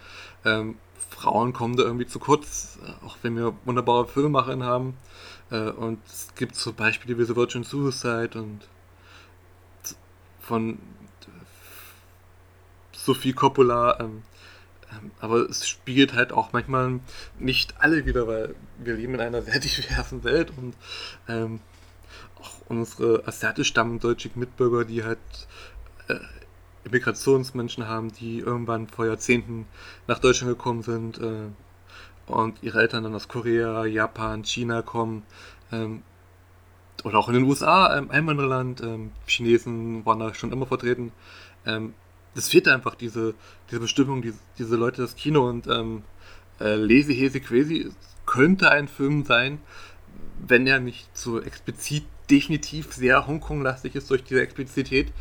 Ähm, 0.45 0.77
Frauen 1.11 1.53
kommen 1.53 1.77
da 1.77 1.83
irgendwie 1.83 2.07
zu 2.07 2.19
kurz, 2.19 2.79
äh, 2.85 3.05
auch 3.05 3.19
wenn 3.23 3.37
wir 3.37 3.55
wunderbare 3.65 4.07
Filmemacherinnen 4.07 4.67
haben. 4.67 4.97
Äh, 5.51 5.71
und 5.71 5.99
es 6.07 6.29
gibt 6.37 6.57
so 6.57 6.73
Beispiele 6.73 7.19
wie 7.19 7.25
The 7.25 7.37
Virgin 7.37 7.65
Suicide 7.65 8.39
und 8.39 8.61
von 10.41 10.79
Sophie 12.93 13.33
Coppola. 13.33 14.01
Ähm, 14.01 14.23
ähm, 14.93 15.11
aber 15.21 15.49
es 15.49 15.69
spiegelt 15.69 16.15
halt 16.15 16.33
auch 16.33 16.53
manchmal 16.53 17.01
nicht 17.39 17.75
alle 17.81 18.07
wieder, 18.07 18.27
weil 18.27 18.55
wir 18.79 18.95
leben 18.95 19.15
in 19.15 19.21
einer 19.21 19.43
sehr 19.43 19.59
diversen 19.59 20.25
Welt 20.25 20.53
und 20.57 20.75
ähm, 21.29 21.61
auch 22.47 22.71
unsere 22.71 23.27
asiatisch 23.27 23.69
stammenden 23.69 24.01
deutschen 24.01 24.33
Mitbürger, 24.35 24.85
die 24.85 25.05
halt 25.05 25.19
äh, 26.09 26.19
Immigrationsmenschen 26.85 27.87
haben, 27.89 28.13
die 28.13 28.39
irgendwann 28.39 28.89
vor 28.89 29.07
Jahrzehnten 29.07 29.67
nach 30.07 30.19
Deutschland 30.19 30.53
gekommen 30.53 30.83
sind 30.83 31.19
äh, 31.19 31.49
und 32.27 32.63
ihre 32.63 32.81
Eltern 32.81 33.05
dann 33.05 33.15
aus 33.15 33.29
Korea, 33.29 33.85
Japan, 33.85 34.45
China 34.45 34.83
kommen. 34.83 35.25
Ähm, 35.73 36.03
oder 37.05 37.19
auch 37.19 37.29
in 37.29 37.35
den 37.35 37.45
USA, 37.45 37.97
ähm, 37.97 38.11
Einwanderland, 38.11 38.81
ähm, 38.81 39.13
Chinesen 39.27 40.07
waren 40.07 40.19
da 40.19 40.33
schon 40.35 40.53
immer 40.53 40.67
vertreten. 40.67 41.13
Ähm, 41.67 41.95
das 42.35 42.49
fehlt 42.49 42.69
einfach, 42.69 42.95
diese, 42.95 43.35
diese 43.71 43.81
Bestimmung, 43.81 44.23
diese, 44.23 44.39
diese 44.59 44.77
Leute, 44.77 45.03
das 45.03 45.17
Kino 45.17 45.49
und 45.49 45.67
ähm, 45.67 46.03
äh, 46.61 46.75
Lazy 46.75 47.15
Hesi 47.15 47.41
Crazy 47.41 47.91
könnte 48.25 48.71
ein 48.71 48.89
Film 48.89 49.25
sein, 49.25 49.61
wenn 50.47 50.67
er 50.67 50.81
nicht 50.81 51.17
so 51.17 51.41
explizit 51.41 52.05
definitiv 52.31 52.93
sehr 52.93 53.27
Hongkong-lastig 53.27 53.95
ist 53.95 54.11
durch 54.11 54.25
diese 54.25 54.43
Explizität. 54.43 55.13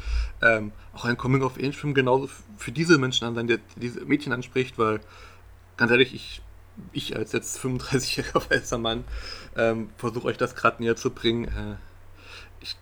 Ähm, 0.42 0.72
auch 0.94 1.06
ein 1.06 1.18
Coming-of-Age-Film 1.18 1.94
genauso 1.94 2.30
für 2.58 2.72
diese 2.72 2.98
Menschen 2.98 3.28
an 3.28 3.36
sein, 3.36 3.48
der 3.48 3.60
diese 3.76 4.06
Mädchen 4.06 4.34
anspricht, 4.34 4.78
weil 4.78 5.00
ganz 5.78 5.92
ehrlich, 5.92 6.14
ich, 6.14 6.42
ich 6.94 7.16
als 7.16 7.32
jetzt 7.32 7.60
35-jähriger 7.60 8.50
weißer 8.50 8.78
Mann 8.78 9.04
ähm, 9.56 9.90
versuche 9.98 10.28
euch 10.28 10.38
das 10.38 10.56
gerade 10.56 10.82
näher 10.82 10.96
zu 10.96 11.12
bringen. 11.12 11.46
Äh, 11.46 11.76
ich 12.62 12.76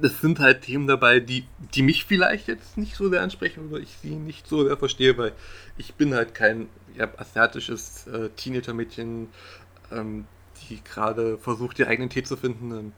es 0.00 0.20
sind 0.20 0.40
halt 0.40 0.62
Themen 0.62 0.86
dabei, 0.86 1.20
die, 1.20 1.46
die 1.74 1.82
mich 1.82 2.04
vielleicht 2.04 2.48
jetzt 2.48 2.76
nicht 2.76 2.96
so 2.96 3.08
sehr 3.10 3.22
ansprechen 3.22 3.68
oder 3.68 3.80
ich 3.80 3.96
sie 4.02 4.10
nicht 4.10 4.46
so 4.46 4.64
sehr 4.64 4.76
verstehe, 4.76 5.16
weil 5.18 5.32
ich 5.76 5.94
bin 5.94 6.14
halt 6.14 6.34
kein 6.34 6.68
ja, 6.96 7.08
asiatisches 7.16 8.06
äh, 8.06 8.30
Teenager-Mädchen, 8.30 9.28
ähm, 9.90 10.26
die 10.68 10.82
gerade 10.82 11.38
versucht, 11.38 11.78
die 11.78 11.86
eigene 11.86 12.08
Tee 12.08 12.22
zu 12.22 12.36
finden. 12.36 12.92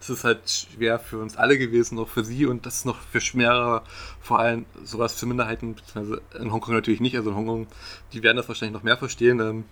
Es 0.00 0.08
ist 0.08 0.24
halt 0.24 0.48
schwer 0.48 0.98
für 0.98 1.18
uns 1.18 1.36
alle 1.36 1.58
gewesen, 1.58 1.98
auch 1.98 2.08
für 2.08 2.24
sie 2.24 2.46
und 2.46 2.64
das 2.64 2.76
ist 2.76 2.86
noch 2.86 2.98
für 2.98 3.20
schwerer, 3.20 3.84
vor 4.20 4.38
allem 4.38 4.64
sowas 4.82 5.14
für 5.14 5.26
Minderheiten, 5.26 5.74
beziehungsweise 5.74 6.22
in 6.38 6.52
Hongkong 6.52 6.74
natürlich 6.74 7.00
nicht, 7.00 7.16
also 7.16 7.30
in 7.30 7.36
Hongkong, 7.36 7.66
die 8.12 8.22
werden 8.22 8.38
das 8.38 8.48
wahrscheinlich 8.48 8.74
noch 8.74 8.82
mehr 8.82 8.96
verstehen. 8.96 9.64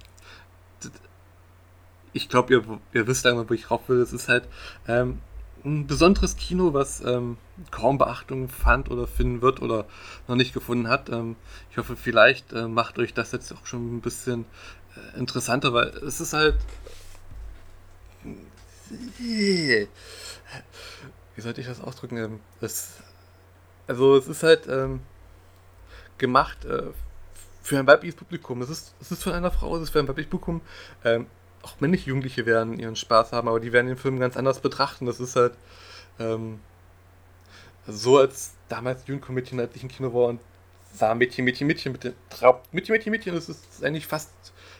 Ich 2.12 2.28
glaube, 2.28 2.52
ihr, 2.52 2.80
ihr 2.92 3.06
wisst 3.06 3.26
einmal, 3.26 3.48
wo 3.48 3.54
ich 3.54 3.70
rauf 3.70 3.88
will. 3.88 4.00
Es 4.00 4.12
ist 4.12 4.28
halt, 4.28 4.48
ähm, 4.86 5.18
ein 5.64 5.86
besonderes 5.86 6.36
Kino, 6.36 6.72
was 6.72 7.00
ähm, 7.00 7.36
kaum 7.70 7.98
Beachtung 7.98 8.48
fand 8.48 8.90
oder 8.90 9.06
finden 9.06 9.42
wird 9.42 9.60
oder 9.62 9.86
noch 10.26 10.36
nicht 10.36 10.52
gefunden 10.52 10.88
hat. 10.88 11.08
Ähm, 11.10 11.36
ich 11.70 11.78
hoffe, 11.78 11.96
vielleicht 11.96 12.52
äh, 12.52 12.68
macht 12.68 12.98
euch 12.98 13.14
das 13.14 13.32
jetzt 13.32 13.52
auch 13.52 13.66
schon 13.66 13.96
ein 13.96 14.00
bisschen 14.00 14.44
äh, 14.96 15.18
interessanter, 15.18 15.72
weil 15.72 15.88
es 15.88 16.20
ist 16.20 16.32
halt. 16.32 16.56
Wie 19.18 19.88
sollte 21.36 21.60
ich 21.60 21.66
das 21.66 21.80
ausdrücken? 21.80 22.16
Ähm, 22.16 22.40
es, 22.60 22.94
also, 23.86 24.16
es 24.16 24.28
ist 24.28 24.42
halt 24.42 24.66
ähm, 24.66 25.00
gemacht 26.18 26.64
äh, 26.64 26.88
für 27.62 27.78
ein 27.78 27.86
weibliches 27.86 28.16
Publikum. 28.16 28.62
Es 28.62 28.70
ist, 28.70 28.94
es 29.00 29.12
ist 29.12 29.22
für 29.22 29.34
eine 29.34 29.50
Frau, 29.50 29.76
es 29.76 29.84
ist 29.84 29.90
für 29.90 30.00
ein 30.00 30.08
weibliches 30.08 30.30
Publikum. 30.30 30.60
Ähm, 31.04 31.26
auch 31.62 31.80
männliche 31.80 32.08
Jugendliche 32.08 32.46
werden 32.46 32.78
ihren 32.78 32.96
Spaß 32.96 33.32
haben, 33.32 33.48
aber 33.48 33.60
die 33.60 33.72
werden 33.72 33.88
den 33.88 33.96
Film 33.96 34.18
ganz 34.20 34.36
anders 34.36 34.60
betrachten. 34.60 35.06
Das 35.06 35.20
ist 35.20 35.36
halt 35.36 35.54
ähm, 36.18 36.60
so, 37.86 38.18
als 38.18 38.54
damals 38.68 39.06
Jugendkomödien 39.06 39.60
als 39.60 39.74
ich 39.74 39.82
im 39.82 39.88
Kino 39.88 40.12
war 40.12 40.28
und 40.28 40.40
sah 40.92 41.14
Mädchen, 41.14 41.44
Mädchen, 41.44 41.66
Mädchen 41.66 41.92
mit 41.92 42.04
den 42.04 42.14
Traum. 42.30 42.56
Mädchen, 42.72 42.92
Mädchen, 42.92 43.10
Mädchen, 43.10 43.34
das 43.34 43.48
ist 43.48 43.84
eigentlich 43.84 44.06
fast 44.06 44.30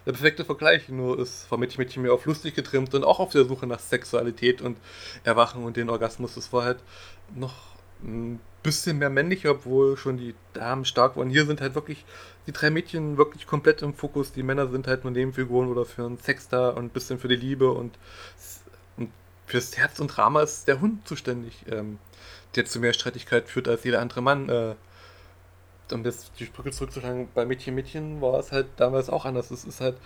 der 0.09 0.15
perfekte 0.15 0.47
Vergleich, 0.47 0.89
nur 0.89 1.19
ist 1.19 1.53
Mädchen, 1.53 1.83
Mädchen 1.83 2.03
mehr 2.03 2.15
auf 2.15 2.25
lustig 2.25 2.55
getrimmt 2.55 2.95
und 2.95 3.05
auch 3.05 3.21
auf 3.21 3.31
der 3.31 3.45
Suche 3.45 3.67
nach 3.67 3.79
Sexualität 3.79 4.63
und 4.63 4.79
Erwachen 5.23 5.65
und 5.65 5.77
den 5.77 5.91
Orgasmus. 5.91 6.35
Das 6.35 6.51
war 6.51 6.65
halt 6.65 6.79
noch 7.37 7.53
ein 8.03 8.41
bisschen 8.63 8.97
mehr 8.97 9.11
männlich, 9.11 9.47
obwohl 9.47 9.99
schon 9.99 10.17
die 10.17 10.35
Damen 10.55 10.87
stark 10.87 11.19
waren. 11.19 11.29
Hier 11.29 11.45
sind 11.45 11.61
halt 11.61 11.75
wirklich 11.75 12.07
die 12.47 12.53
drei 12.53 12.71
Mädchen 12.71 13.19
wirklich 13.19 13.47
komplett 13.47 13.83
im 13.83 13.93
Fokus. 13.93 14.33
Die 14.33 14.43
Männer 14.43 14.69
sind 14.69 14.87
halt 14.87 15.05
nur 15.05 15.13
Nebenfiguren 15.13 15.69
oder 15.69 15.85
für 15.85 16.07
einen 16.07 16.17
Sex 16.17 16.49
da 16.49 16.71
und 16.71 16.87
ein 16.87 16.89
bisschen 16.89 17.19
für 17.19 17.29
die 17.29 17.37
Liebe 17.37 17.71
und, 17.71 17.99
und 18.97 19.13
fürs 19.47 19.77
Herz 19.77 20.01
und 20.01 20.09
Drama 20.09 20.41
ist 20.41 20.69
der 20.69 20.81
Hund 20.81 21.07
zuständig, 21.07 21.67
ähm, 21.71 21.99
der 22.57 22.65
zu 22.65 22.81
mehr 22.81 22.95
Streitigkeit 22.95 23.47
führt 23.47 23.69
als 23.69 23.85
jeder 23.85 24.01
andere 24.01 24.23
Mann. 24.23 24.49
Äh, 24.49 24.75
um 25.93 26.05
jetzt 26.05 26.33
die 26.39 26.45
Brücke 26.45 26.71
zurückzuschlagen, 26.71 27.29
bei 27.35 27.45
Mädchen 27.45 27.75
Mädchen 27.75 28.21
war 28.21 28.39
es 28.39 28.53
halt 28.53 28.67
damals 28.77 29.11
auch 29.11 29.25
anders. 29.25 29.51
Es 29.51 29.65
ist 29.65 29.81
halt, 29.81 29.97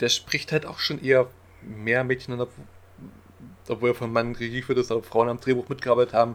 der 0.00 0.08
spricht 0.08 0.52
halt 0.52 0.66
auch 0.66 0.78
schon 0.78 1.02
eher 1.02 1.28
mehr 1.62 2.04
Mädchen 2.04 2.38
an, 2.38 2.46
obwohl 3.68 3.90
er 3.90 3.94
von 3.94 4.12
Mann 4.12 4.34
Regie 4.34 4.62
für 4.62 4.74
das, 4.74 4.90
aber 4.90 5.02
Frauen 5.02 5.28
am 5.28 5.40
Drehbuch 5.40 5.68
mitgearbeitet 5.68 6.14
haben. 6.14 6.34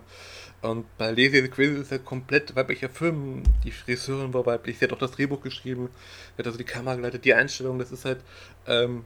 Und 0.62 0.86
bei 0.98 1.12
Lazy 1.12 1.42
the 1.42 1.50
Crazy 1.50 1.80
ist 1.80 1.92
er 1.92 2.00
komplett 2.00 2.56
weiblicher 2.56 2.90
Film. 2.90 3.44
Die 3.64 3.72
Friseurin 3.72 4.34
war 4.34 4.46
weiblich, 4.46 4.80
sie 4.80 4.86
hat 4.86 4.94
auch 4.94 4.98
das 5.00 5.12
Drehbuch 5.12 5.42
geschrieben, 5.42 5.90
sie 6.36 6.40
hat 6.40 6.48
also 6.48 6.58
die 6.58 6.64
Kamera 6.64 6.96
geleitet, 6.96 7.26
die 7.26 7.34
Einstellung, 7.34 7.78
das 7.78 7.92
ist 7.92 8.06
halt 8.06 8.22
ähm, 8.66 9.06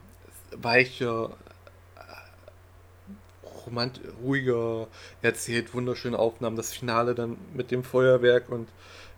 weicher, 0.56 1.36
romant 3.66 4.00
ruhiger 4.24 4.88
erzählt, 5.22 5.74
wunderschöne 5.74 6.18
Aufnahmen, 6.18 6.56
das 6.56 6.74
Finale 6.74 7.16
dann 7.16 7.38
mit 7.54 7.72
dem 7.72 7.84
Feuerwerk 7.84 8.50
und 8.50 8.68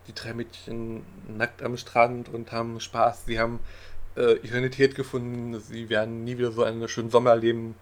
die 0.08 0.14
drei 0.14 0.34
Mädchen 0.34 1.04
nackt 1.28 1.62
am 1.62 1.76
Strand 1.76 2.28
und 2.28 2.52
haben 2.52 2.80
Spaß, 2.80 3.26
sie 3.26 3.38
haben 3.38 3.60
äh, 4.16 4.36
Identität 4.38 4.94
gefunden, 4.94 5.58
sie 5.60 5.88
werden 5.88 6.24
nie 6.24 6.38
wieder 6.38 6.52
so 6.52 6.64
einen 6.64 6.88
schönen 6.88 7.10
Sommer 7.10 7.30
erleben, 7.30 7.74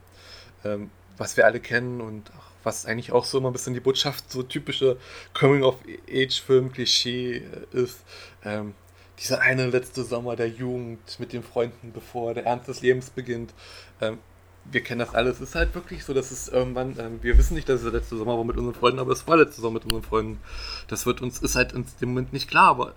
ähm, 0.65 0.91
was 1.17 1.37
wir 1.37 1.47
alle 1.47 1.61
kennen 1.61 2.01
und 2.01 2.31
ach, 2.37 2.51
was 2.63 2.87
eigentlich 2.87 3.13
auch 3.13 3.25
so 3.25 3.39
immer 3.39 3.51
ein 3.51 3.53
bisschen 3.53 3.75
die 3.75 3.81
Botschaft, 3.81 4.31
so 4.31 4.43
typische 4.43 4.97
Coming-of-Age-Film-Klischee 5.35 7.37
äh, 7.37 7.43
ist. 7.73 8.01
Ähm, 8.45 8.75
dieser 9.19 9.41
eine 9.41 9.67
letzte 9.67 10.03
Sommer 10.03 10.37
der 10.37 10.49
Jugend 10.49 11.19
mit 11.19 11.33
den 11.33 11.43
Freunden, 11.43 11.93
bevor 11.93 12.35
der 12.35 12.47
Ernst 12.47 12.69
des 12.69 12.81
Lebens 12.81 13.11
beginnt. 13.11 13.53
Ähm, 14.01 14.19
wir 14.64 14.83
kennen 14.83 15.01
das 15.01 15.14
alles. 15.14 15.37
Es 15.37 15.51
ist 15.51 15.55
halt 15.55 15.75
wirklich 15.75 16.05
so, 16.05 16.14
dass 16.14 16.31
es 16.31 16.49
irgendwann, 16.49 16.99
ähm, 16.99 17.23
wir 17.23 17.37
wissen 17.38 17.55
nicht, 17.55 17.68
dass 17.68 17.77
es 17.77 17.90
der 17.90 17.92
letzte 17.92 18.16
Sommer 18.16 18.37
war 18.37 18.44
mit 18.44 18.57
unseren 18.57 18.75
Freunden, 18.75 18.99
aber 19.01 19.12
es 19.12 19.27
war 19.27 19.37
letzte 19.37 19.61
Sommer 19.61 19.75
mit 19.75 19.85
unseren 19.85 20.03
Freunden. 20.03 20.40
Das 20.88 21.07
wird 21.07 21.20
uns, 21.23 21.38
ist 21.40 21.57
halt 21.57 21.73
in 21.73 21.85
dem 22.01 22.11
Moment 22.11 22.33
nicht 22.33 22.49
klar, 22.49 22.68
aber 22.68 22.94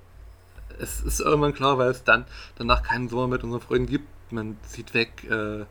es 0.80 1.02
ist 1.02 1.20
irgendwann 1.20 1.54
klar, 1.54 1.78
weil 1.78 1.90
es 1.90 2.04
dann 2.04 2.26
danach 2.56 2.84
keinen 2.84 3.10
Sommer 3.10 3.28
mit 3.28 3.44
unseren 3.44 3.62
Freunden 3.62 3.88
gibt. 3.88 4.08
Man 4.32 4.58
zieht 4.68 4.94
weg, 4.94 5.24
äh, 5.30 5.66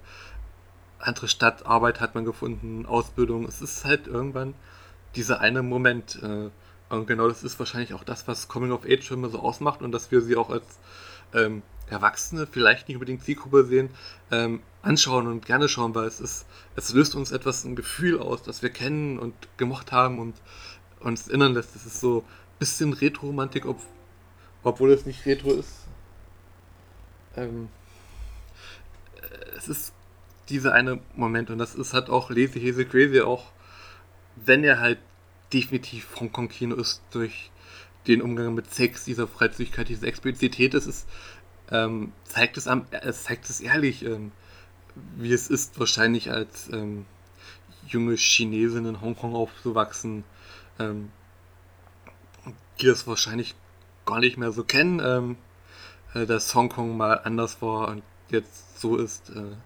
andere 0.98 1.28
Stadt, 1.28 1.66
Arbeit 1.66 2.00
hat 2.00 2.14
man 2.14 2.24
gefunden, 2.24 2.86
Ausbildung. 2.86 3.44
Es 3.46 3.60
ist 3.60 3.84
halt 3.84 4.06
irgendwann 4.06 4.54
dieser 5.16 5.40
eine 5.40 5.62
Moment. 5.62 6.20
Äh, 6.22 6.50
und 6.88 7.06
genau 7.06 7.28
das 7.28 7.42
ist 7.42 7.58
wahrscheinlich 7.58 7.94
auch 7.94 8.04
das, 8.04 8.28
was 8.28 8.48
Coming-of-Age-Filme 8.48 9.28
so 9.30 9.40
ausmacht 9.40 9.82
und 9.82 9.92
dass 9.92 10.10
wir 10.10 10.20
sie 10.20 10.36
auch 10.36 10.50
als 10.50 10.78
ähm, 11.34 11.62
Erwachsene, 11.88 12.46
vielleicht 12.46 12.88
nicht 12.88 12.96
unbedingt 12.96 13.22
Zielgruppe 13.24 13.64
sehen, 13.64 13.90
ähm, 14.30 14.60
anschauen 14.82 15.26
und 15.26 15.46
gerne 15.46 15.68
schauen, 15.68 15.94
weil 15.94 16.06
es 16.06 16.20
ist, 16.20 16.46
es 16.76 16.92
löst 16.92 17.14
uns 17.14 17.32
etwas 17.32 17.64
ein 17.64 17.76
Gefühl 17.76 18.18
aus, 18.18 18.42
das 18.42 18.62
wir 18.62 18.70
kennen 18.70 19.18
und 19.18 19.34
gemocht 19.56 19.92
haben 19.92 20.18
und 20.18 20.34
uns 21.00 21.28
erinnern 21.28 21.54
lässt. 21.54 21.76
Es 21.76 21.86
ist 21.86 22.00
so 22.00 22.20
ein 22.20 22.58
bisschen 22.58 22.92
Retro-Romantik, 22.92 23.66
ob, 23.66 23.80
obwohl 24.62 24.92
es 24.92 25.06
nicht 25.06 25.26
Retro 25.26 25.52
ist. 25.52 25.86
Ähm, 27.36 27.68
es 29.56 29.68
ist 29.68 29.92
dieser 30.48 30.72
eine 30.72 31.00
Moment 31.14 31.50
und 31.50 31.58
das 31.58 31.74
ist 31.74 31.94
halt 31.94 32.10
auch 32.10 32.30
Lazy 32.30 32.60
Hazy 32.60 32.84
Crazy 32.84 33.20
auch, 33.20 33.52
wenn 34.36 34.64
er 34.64 34.80
halt 34.80 34.98
definitiv 35.52 36.08
Hongkong-Kino 36.18 36.74
ist 36.76 37.02
durch 37.10 37.50
den 38.06 38.22
Umgang 38.22 38.54
mit 38.54 38.72
Sex, 38.72 39.04
dieser 39.04 39.28
Freizügigkeit, 39.28 39.88
diese 39.88 40.06
Explizität, 40.06 40.74
es 40.74 40.86
ist, 40.86 41.06
ähm, 41.72 42.12
zeigt 42.24 42.56
es 42.56 42.68
am, 42.68 42.86
es 42.90 43.24
zeigt 43.24 43.48
es 43.50 43.60
ehrlich, 43.60 44.04
ähm, 44.04 44.30
wie 45.16 45.32
es 45.32 45.48
ist, 45.48 45.80
wahrscheinlich 45.80 46.30
als 46.30 46.68
ähm, 46.70 47.06
junge 47.88 48.14
Chinesin 48.14 48.86
in 48.86 49.00
Hongkong 49.00 49.34
aufzuwachsen, 49.34 50.24
ähm, 50.78 51.10
die 52.80 52.86
das 52.86 53.06
wahrscheinlich 53.06 53.54
gar 54.04 54.20
nicht 54.20 54.36
mehr 54.36 54.52
so 54.52 54.64
kennen, 54.64 55.00
ähm, 55.02 55.36
äh, 56.14 56.26
dass 56.26 56.54
Hongkong 56.54 56.96
mal 56.96 57.20
anders 57.24 57.62
war 57.62 57.88
und 57.88 58.02
jetzt 58.28 58.80
so 58.80 58.96
ist. 58.96 59.30
Äh, 59.30 59.56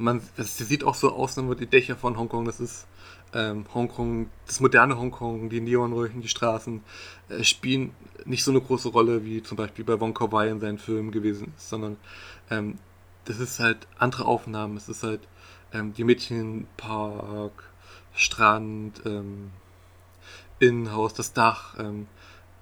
man, 0.00 0.22
es 0.36 0.56
sieht 0.56 0.84
auch 0.84 0.94
so 0.94 1.12
aus, 1.12 1.36
nur 1.36 1.54
die 1.54 1.66
Dächer 1.66 1.96
von 1.96 2.16
Hongkong, 2.16 2.44
das 2.44 2.58
ist 2.60 2.86
ähm, 3.34 3.64
Hongkong, 3.72 4.28
das 4.46 4.60
moderne 4.60 4.98
Hongkong, 4.98 5.50
die 5.50 5.60
Neonröhren, 5.60 6.20
die 6.20 6.28
Straßen, 6.28 6.82
äh, 7.28 7.44
spielen 7.44 7.92
nicht 8.24 8.42
so 8.42 8.50
eine 8.50 8.60
große 8.60 8.88
Rolle 8.88 9.24
wie 9.24 9.42
zum 9.42 9.56
Beispiel 9.56 9.84
bei 9.84 10.00
Wong 10.00 10.14
Kar 10.14 10.32
Wai 10.32 10.48
in 10.48 10.60
seinen 10.60 10.78
Filmen 10.78 11.12
gewesen 11.12 11.52
ist, 11.56 11.68
sondern 11.68 11.96
ähm, 12.50 12.78
das 13.26 13.38
ist 13.38 13.60
halt 13.60 13.86
andere 13.98 14.24
Aufnahmen. 14.24 14.76
Es 14.76 14.88
ist 14.88 15.02
halt 15.02 15.20
ähm, 15.72 15.92
die 15.92 16.04
Mädchenpark, 16.04 17.70
Strand, 18.14 19.02
ähm, 19.04 19.50
Innenhaus, 20.58 21.14
das 21.14 21.32
Dach, 21.32 21.78
ähm, 21.78 22.06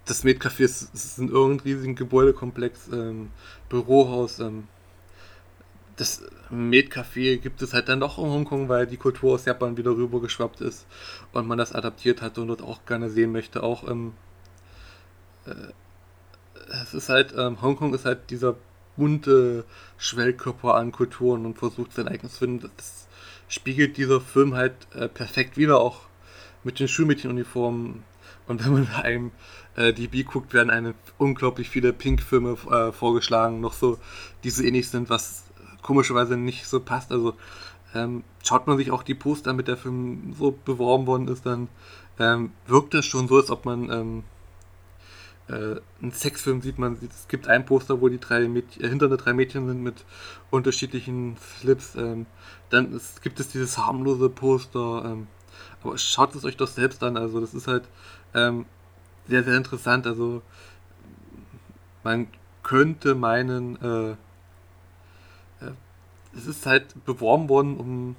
das 0.04 0.24
Medcafé 0.24 0.64
ist, 0.64 0.94
ist 0.94 1.18
ein 1.18 1.28
irgendein 1.28 1.64
riesigen 1.64 1.94
Gebäudekomplex, 1.94 2.88
ähm, 2.92 3.30
Bürohaus, 3.68 4.40
das 5.98 6.22
Med-Café 6.50 7.38
gibt 7.38 7.60
es 7.60 7.74
halt 7.74 7.88
dann 7.88 8.00
doch 8.00 8.18
in 8.18 8.24
Hongkong, 8.24 8.68
weil 8.68 8.86
die 8.86 8.96
Kultur 8.96 9.34
aus 9.34 9.44
Japan 9.44 9.76
wieder 9.76 9.90
rüber 9.90 10.20
geschwappt 10.20 10.60
ist 10.60 10.86
und 11.32 11.46
man 11.46 11.58
das 11.58 11.74
adaptiert 11.74 12.22
hat 12.22 12.38
und 12.38 12.48
dort 12.48 12.62
auch 12.62 12.86
gerne 12.86 13.10
sehen 13.10 13.32
möchte. 13.32 13.62
Auch 13.62 13.88
ähm, 13.88 14.14
äh, 15.46 15.72
es 16.82 16.94
ist 16.94 17.08
halt, 17.08 17.34
ähm, 17.36 17.60
Hongkong 17.60 17.94
ist 17.94 18.04
halt 18.04 18.30
dieser 18.30 18.56
bunte 18.96 19.64
Schwellkörper 19.96 20.74
an 20.74 20.92
Kulturen 20.92 21.46
und 21.46 21.58
versucht 21.58 21.92
sein 21.92 22.08
eigenes 22.08 22.34
zu 22.34 22.38
finden. 22.40 22.70
Das 22.76 23.08
spiegelt 23.48 23.96
dieser 23.96 24.20
Film 24.20 24.54
halt 24.54 24.74
äh, 24.94 25.08
perfekt 25.08 25.56
wieder, 25.56 25.80
auch 25.80 26.02
mit 26.64 26.78
den 26.78 26.88
Schulmädchenuniformen. 26.88 28.04
Und 28.46 28.64
wenn 28.64 28.72
man 28.72 28.88
einem 29.02 29.30
äh, 29.76 29.92
DB 29.92 30.22
guckt, 30.22 30.54
werden 30.54 30.70
einem 30.70 30.94
unglaublich 31.18 31.68
viele 31.68 31.92
Pink-Filme 31.92 32.56
äh, 32.70 32.92
vorgeschlagen, 32.92 33.60
noch 33.60 33.72
so, 33.72 33.98
die 34.44 34.50
so 34.50 34.62
ähnlich 34.62 34.88
sind, 34.88 35.10
was 35.10 35.44
komischerweise 35.82 36.36
nicht 36.36 36.66
so 36.66 36.80
passt. 36.80 37.12
Also 37.12 37.34
ähm, 37.94 38.24
schaut 38.44 38.66
man 38.66 38.76
sich 38.76 38.90
auch 38.90 39.02
die 39.02 39.14
Poster, 39.14 39.52
mit 39.52 39.68
der 39.68 39.76
Film 39.76 40.34
so 40.38 40.52
beworben 40.52 41.06
worden 41.06 41.28
ist, 41.28 41.46
dann 41.46 41.68
ähm, 42.18 42.52
wirkt 42.66 42.94
es 42.94 43.06
schon 43.06 43.28
so, 43.28 43.36
als 43.36 43.50
ob 43.50 43.64
man 43.64 43.90
ähm, 43.90 44.24
äh, 45.48 45.80
einen 46.02 46.12
Sexfilm 46.12 46.60
sieht. 46.60 46.78
Man 46.78 46.96
sieht, 46.96 47.12
es 47.12 47.28
gibt 47.28 47.48
ein 47.48 47.64
Poster, 47.64 48.00
wo 48.00 48.08
die 48.08 48.20
drei 48.20 48.46
Mädchen, 48.48 48.84
äh, 48.84 48.88
hinter 48.88 49.08
drei 49.08 49.32
Mädchen 49.32 49.66
sind 49.66 49.82
mit 49.82 50.04
unterschiedlichen 50.50 51.36
Slips. 51.60 51.94
Ähm, 51.94 52.26
dann 52.70 52.92
ist, 52.92 53.22
gibt 53.22 53.40
es 53.40 53.48
dieses 53.48 53.78
harmlose 53.78 54.28
Poster. 54.28 55.04
Ähm, 55.04 55.26
aber 55.82 55.96
schaut 55.98 56.34
es 56.34 56.44
euch 56.44 56.56
doch 56.56 56.68
selbst 56.68 57.02
an. 57.02 57.16
Also 57.16 57.40
das 57.40 57.54
ist 57.54 57.66
halt 57.66 57.84
ähm, 58.34 58.66
sehr, 59.26 59.44
sehr 59.44 59.56
interessant. 59.56 60.06
Also 60.06 60.42
man 62.04 62.28
könnte 62.62 63.14
meinen, 63.14 63.76
äh, 63.82 64.16
es 66.38 66.46
ist 66.46 66.66
halt 66.66 67.04
beworben 67.04 67.48
worden, 67.48 67.76
um 67.76 68.16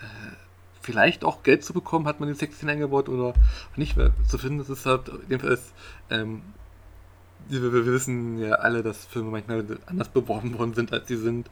äh, 0.00 0.34
vielleicht 0.80 1.24
auch 1.24 1.42
Geld 1.42 1.64
zu 1.64 1.72
bekommen, 1.72 2.06
hat 2.06 2.20
man 2.20 2.28
die 2.28 2.34
Sexszene 2.34 2.72
eingebaut 2.72 3.08
oder 3.08 3.34
nicht 3.76 3.96
mehr 3.96 4.12
zu 4.28 4.38
finden. 4.38 4.58
Das 4.58 4.70
ist 4.70 4.86
halt, 4.86 5.08
in 5.08 5.28
dem 5.28 5.40
Fall 5.40 5.52
ist, 5.52 5.72
ähm, 6.10 6.42
wir, 7.48 7.72
wir, 7.72 7.86
wissen 7.86 8.38
ja 8.38 8.56
alle, 8.56 8.82
dass 8.82 9.06
Filme 9.06 9.30
manchmal 9.30 9.64
anders 9.86 10.08
beworben 10.08 10.58
worden 10.58 10.74
sind, 10.74 10.92
als 10.92 11.08
sie 11.08 11.16
sind. 11.16 11.48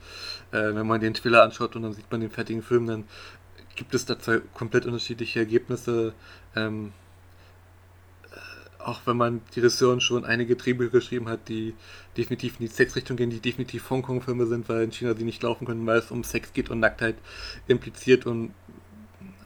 Äh, 0.53 0.75
wenn 0.75 0.87
man 0.87 1.01
den 1.01 1.15
Trailer 1.15 1.43
anschaut 1.43 1.77
und 1.77 1.83
dann 1.83 1.93
sieht 1.93 2.11
man 2.11 2.21
den 2.21 2.31
fertigen 2.31 2.63
Film, 2.63 2.87
dann 2.87 3.05
gibt 3.77 3.95
es 3.95 4.07
da 4.07 4.19
zwei 4.19 4.41
komplett 4.55 4.87
unterschiedliche 4.87 5.41
Ergebnisse. 5.41 6.15
Ähm, 6.55 6.93
auch 8.87 9.01
wenn 9.05 9.17
man 9.17 9.41
die 9.55 9.61
Regisseurin 9.61 10.01
schon 10.01 10.25
einige 10.25 10.55
Drehbücher 10.55 10.93
geschrieben 10.93 11.29
hat, 11.29 11.49
die 11.49 11.75
definitiv 12.17 12.61
in 12.61 12.67
die 12.67 12.73
Sexrichtung 12.73 13.17
gehen, 13.17 13.31
die 13.31 13.41
definitiv 13.41 13.91
Hongkong-Filme 13.91 14.47
sind, 14.47 14.69
weil 14.69 14.85
in 14.85 14.93
China 14.93 15.15
sie 15.15 15.25
nicht 15.25 15.43
laufen 15.43 15.67
können, 15.67 15.85
weil 15.87 15.99
es 15.99 16.13
um 16.13 16.23
Sex 16.23 16.53
geht 16.53 16.71
und 16.71 16.79
Nacktheit 16.79 17.17
impliziert 17.67 18.27
und 18.27 18.55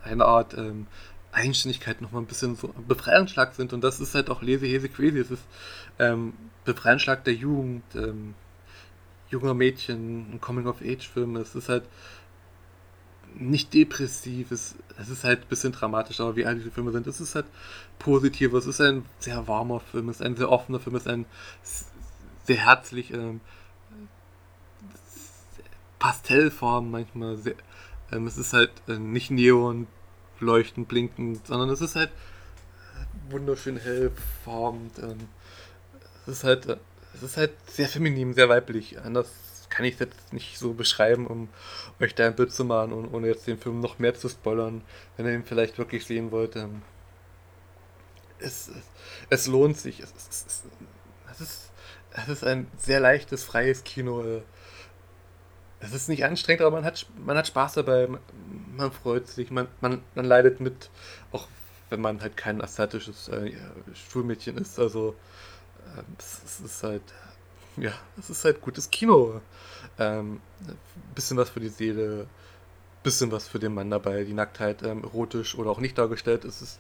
eine 0.05 0.27
Art 0.27 0.55
ähm, 0.59 0.87
Eigenständigkeit 1.33 2.03
nochmal 2.03 2.23
ein 2.23 2.27
bisschen 2.27 2.55
so 2.55 2.75
Befreiungsschlag 2.87 3.55
sind. 3.55 3.73
Und 3.73 3.83
das 3.83 3.99
ist 3.99 4.15
halt 4.15 4.29
auch 4.29 4.43
Lese, 4.43 4.67
Hese, 4.67 4.91
Crazy. 4.91 5.19
Es 5.19 5.31
ist 5.31 5.45
ähm, 5.99 6.35
Befreiungsschlag 6.67 7.25
der 7.25 7.35
Jugend, 7.35 7.83
ähm, 7.95 8.35
junger 9.31 9.55
Mädchen, 9.55 10.35
ein 10.35 10.41
Coming-of-Age-Film. 10.41 11.37
Es 11.37 11.55
ist 11.55 11.71
halt 11.71 11.85
nicht 13.39 13.73
depressiv, 13.75 14.51
es, 14.51 14.75
es 14.99 15.09
ist 15.09 15.25
halt 15.25 15.43
ein 15.43 15.49
bisschen 15.49 15.73
dramatisch, 15.73 16.21
aber 16.21 16.37
wie 16.37 16.47
all 16.47 16.57
diese 16.57 16.71
Filme 16.71 16.93
sind, 16.93 17.07
es 17.07 17.21
ist 17.21 17.35
halt 17.35 17.47
positiv, 17.99 18.53
es 18.55 18.67
ist 18.67 18.81
ein 18.81 19.05
sehr 19.19 19.47
warmer 19.49 19.81
Film, 19.81 20.09
es 20.09 20.17
ist 20.17 20.27
ein 20.27 20.37
sehr 20.37 20.51
offener 20.51 20.81
Film, 20.81 20.97
es 20.97 21.03
ist 21.03 21.09
ein 21.09 21.27
sehr 22.45 22.57
herzlich, 22.57 23.13
ähm, 23.13 23.41
Pastellfarben 25.99 26.91
manchmal, 26.91 27.37
sehr, 27.37 27.55
ähm, 28.11 28.27
es 28.27 28.39
ist 28.39 28.53
halt 28.53 28.73
äh, 28.89 28.99
nicht 28.99 29.31
neon, 29.31 29.87
leuchtend, 30.41 30.89
blinkend, 30.89 31.47
sondern 31.47 31.69
es 31.71 31.81
ist 31.81 31.95
halt 31.95 32.11
wunderschön 33.29 33.77
hellfarben, 33.77 34.91
ähm, 35.03 35.29
es 36.27 36.39
ist 36.39 36.45
halt, 36.45 36.67
äh, 36.67 36.77
es 37.15 37.23
ist 37.23 37.37
halt 37.37 37.53
sehr 37.67 37.89
feminin, 37.89 38.35
sehr 38.35 38.49
weiblich, 38.49 39.01
anders 39.01 39.29
kann 39.81 39.87
ich 39.87 39.95
es 39.95 40.01
jetzt 40.01 40.33
nicht 40.35 40.59
so 40.59 40.75
beschreiben, 40.75 41.27
um 41.27 41.49
euch 42.01 42.15
da 42.15 42.27
ein 42.27 42.37
Bild 42.37 42.53
zu 42.53 42.67
machen 42.67 42.93
und 42.93 43.15
ohne 43.15 43.29
jetzt 43.29 43.47
den 43.47 43.57
Film 43.57 43.81
noch 43.81 43.99
mehr 43.99 44.15
zu 44.15 44.29
spoilern, 44.29 44.83
wenn 45.17 45.25
ihr 45.25 45.33
ihn 45.33 45.43
vielleicht 45.43 45.79
wirklich 45.79 46.05
sehen 46.05 46.31
wollt. 46.33 46.55
Es, 48.39 48.69
es, 48.69 48.69
es, 49.31 49.47
lohnt 49.47 49.79
sich. 49.79 50.01
Es, 50.01 50.13
es, 50.13 50.65
es, 51.31 51.41
ist, 51.41 51.71
es 52.13 52.29
ist 52.29 52.45
ein 52.45 52.67
sehr 52.77 53.01
leichtes, 53.01 53.43
freies 53.43 53.83
Kino. 53.83 54.43
Es 55.81 55.95
ist 55.95 56.11
nicht 56.11 56.27
anstrengend, 56.27 56.61
aber 56.61 56.77
man 56.77 56.85
hat, 56.85 57.07
man 57.17 57.39
hat 57.39 57.47
Spaß 57.47 57.73
dabei, 57.73 58.07
man, 58.07 58.21
man 58.77 58.93
freut 58.93 59.29
sich, 59.29 59.51
man, 59.51 59.67
man, 59.81 60.03
man 60.15 60.27
leidet 60.27 60.61
mit, 60.61 60.91
auch 61.33 61.49
wenn 61.89 62.03
man 62.03 62.21
halt 62.21 62.37
kein 62.37 62.61
asiatisches 62.61 63.29
äh, 63.29 63.57
Schulmädchen 63.95 64.59
ist. 64.59 64.79
Also 64.79 65.17
äh, 65.97 66.03
es, 66.19 66.61
ist 66.61 66.83
halt 66.83 67.15
ja, 67.81 67.93
es 68.19 68.31
ist 68.31 68.45
halt 68.45 68.61
gutes 68.61 68.91
Kino. 68.91 69.41
Ähm, 69.99 70.41
bisschen 71.15 71.37
was 71.37 71.51
für 71.51 71.61
die 71.61 71.69
Seele, 71.69 72.27
bisschen 73.03 73.33
was 73.33 73.49
für 73.49 73.59
den 73.59 73.75
Mann 73.75 73.91
dabei. 73.91 74.25
Die 74.25 74.35
Nacktheit 74.35 74.83
ähm, 74.83 75.03
erotisch 75.03 75.57
oder 75.57 75.71
auch 75.71 75.81
nicht 75.81 75.99
dargestellt. 75.99 76.45
Es 76.45 76.63
ist 76.63 76.79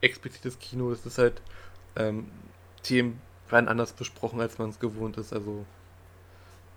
explizites 0.00 0.58
Kino. 0.58 0.90
Es 0.90 1.06
ist 1.06 1.18
halt 1.18 1.40
ähm, 1.96 2.30
Themen 2.82 3.20
werden 3.48 3.68
anders 3.68 3.92
besprochen, 3.92 4.40
als 4.40 4.58
man 4.58 4.70
es 4.70 4.80
gewohnt 4.80 5.18
ist. 5.18 5.32
Also 5.32 5.64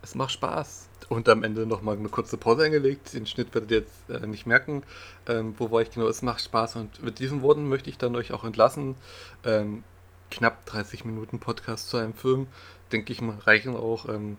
es 0.01 0.13
macht 0.15 0.31
Spaß. 0.31 0.89
Und 1.09 1.29
am 1.29 1.43
Ende 1.43 1.65
nochmal 1.65 1.97
eine 1.97 2.09
kurze 2.09 2.37
Pause 2.37 2.63
eingelegt. 2.63 3.13
Den 3.13 3.25
Schnitt 3.25 3.53
werdet 3.53 3.71
ihr 3.71 3.79
jetzt 3.79 4.09
äh, 4.09 4.27
nicht 4.27 4.45
merken. 4.45 4.83
Ähm, 5.27 5.55
wo 5.57 5.71
war 5.71 5.81
ich 5.81 5.91
genau? 5.91 6.07
Es 6.07 6.21
macht 6.21 6.41
Spaß. 6.41 6.75
Und 6.75 7.03
mit 7.03 7.19
diesen 7.19 7.41
Worten 7.41 7.67
möchte 7.69 7.89
ich 7.89 7.97
dann 7.97 8.15
euch 8.15 8.31
auch 8.33 8.43
entlassen. 8.43 8.95
Ähm, 9.43 9.83
knapp 10.31 10.65
30 10.65 11.05
Minuten 11.05 11.39
Podcast 11.39 11.89
zu 11.89 11.97
einem 11.97 12.13
Film 12.13 12.47
denke 12.91 13.11
ich 13.11 13.21
mal, 13.21 13.37
reichen 13.39 13.75
auch. 13.75 14.07
Ähm, 14.09 14.37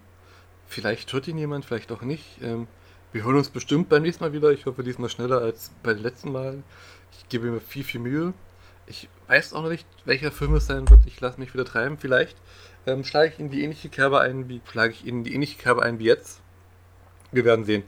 vielleicht 0.67 1.13
hört 1.13 1.29
ihn 1.29 1.39
jemand, 1.39 1.65
vielleicht 1.65 1.93
auch 1.93 2.03
nicht. 2.03 2.25
Ähm, 2.43 2.67
wir 3.13 3.25
hören 3.25 3.37
uns 3.37 3.51
bestimmt 3.51 3.89
beim 3.89 4.03
nächsten 4.03 4.25
Mal 4.25 4.33
wieder. 4.33 4.51
Ich 4.51 4.67
hoffe, 4.67 4.83
diesmal 4.83 5.11
schneller 5.11 5.41
als 5.41 5.73
beim 5.83 5.99
letzten 5.99 6.33
Mal. 6.33 6.63
Ich 7.13 7.29
gebe 7.29 7.51
mir 7.51 7.61
viel, 7.61 7.85
viel 7.85 8.01
Mühe. 8.01 8.35
Ich 8.87 9.09
weiß 9.27 9.53
auch 9.53 9.63
noch 9.63 9.71
nicht, 9.71 9.87
welcher 10.05 10.31
Film 10.31 10.55
es 10.55 10.67
sein 10.67 10.89
wird. 10.89 11.01
Ich 11.07 11.21
lasse 11.21 11.41
mich 11.41 11.53
wieder 11.55 11.65
treiben. 11.65 11.99
Vielleicht 11.99 12.37
ähm, 12.87 13.05
schlage 13.05 13.33
ich 13.33 13.41
in 13.41 13.51
die 13.51 13.63
ähnliche 13.63 13.89
Kerbe 13.89 14.21
ein 14.21 14.49
wie 14.49 14.61
schlage 14.71 14.93
ich 14.93 15.07
in 15.07 15.25
die 15.25 15.35
ähnliche 15.35 15.59
Kerbe 15.59 15.83
ein 15.83 15.99
wie 15.99 16.05
jetzt. 16.05 16.41
Wir 17.33 17.45
werden 17.45 17.65
sehen. 17.65 17.83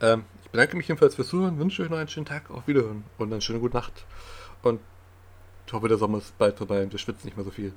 Ähm, 0.00 0.24
ich 0.42 0.50
bedanke 0.50 0.76
mich 0.76 0.88
jedenfalls 0.88 1.14
fürs 1.14 1.28
Zuhören, 1.28 1.58
wünsche 1.58 1.82
euch 1.82 1.88
noch 1.88 1.96
einen 1.96 2.08
schönen 2.08 2.26
Tag, 2.26 2.50
auf 2.50 2.66
Wiederhören 2.66 3.04
und 3.16 3.32
eine 3.32 3.40
schöne 3.40 3.60
gute 3.60 3.74
Nacht. 3.74 4.04
Und 4.62 4.80
ich 5.66 5.72
hoffe, 5.72 5.88
der 5.88 5.98
Sommer 5.98 6.18
ist 6.18 6.36
bald 6.38 6.56
vorbei 6.56 6.82
und 6.82 6.92
wir 6.92 6.98
schwitzen 6.98 7.26
nicht 7.26 7.36
mehr 7.36 7.44
so 7.44 7.50
viel. 7.50 7.72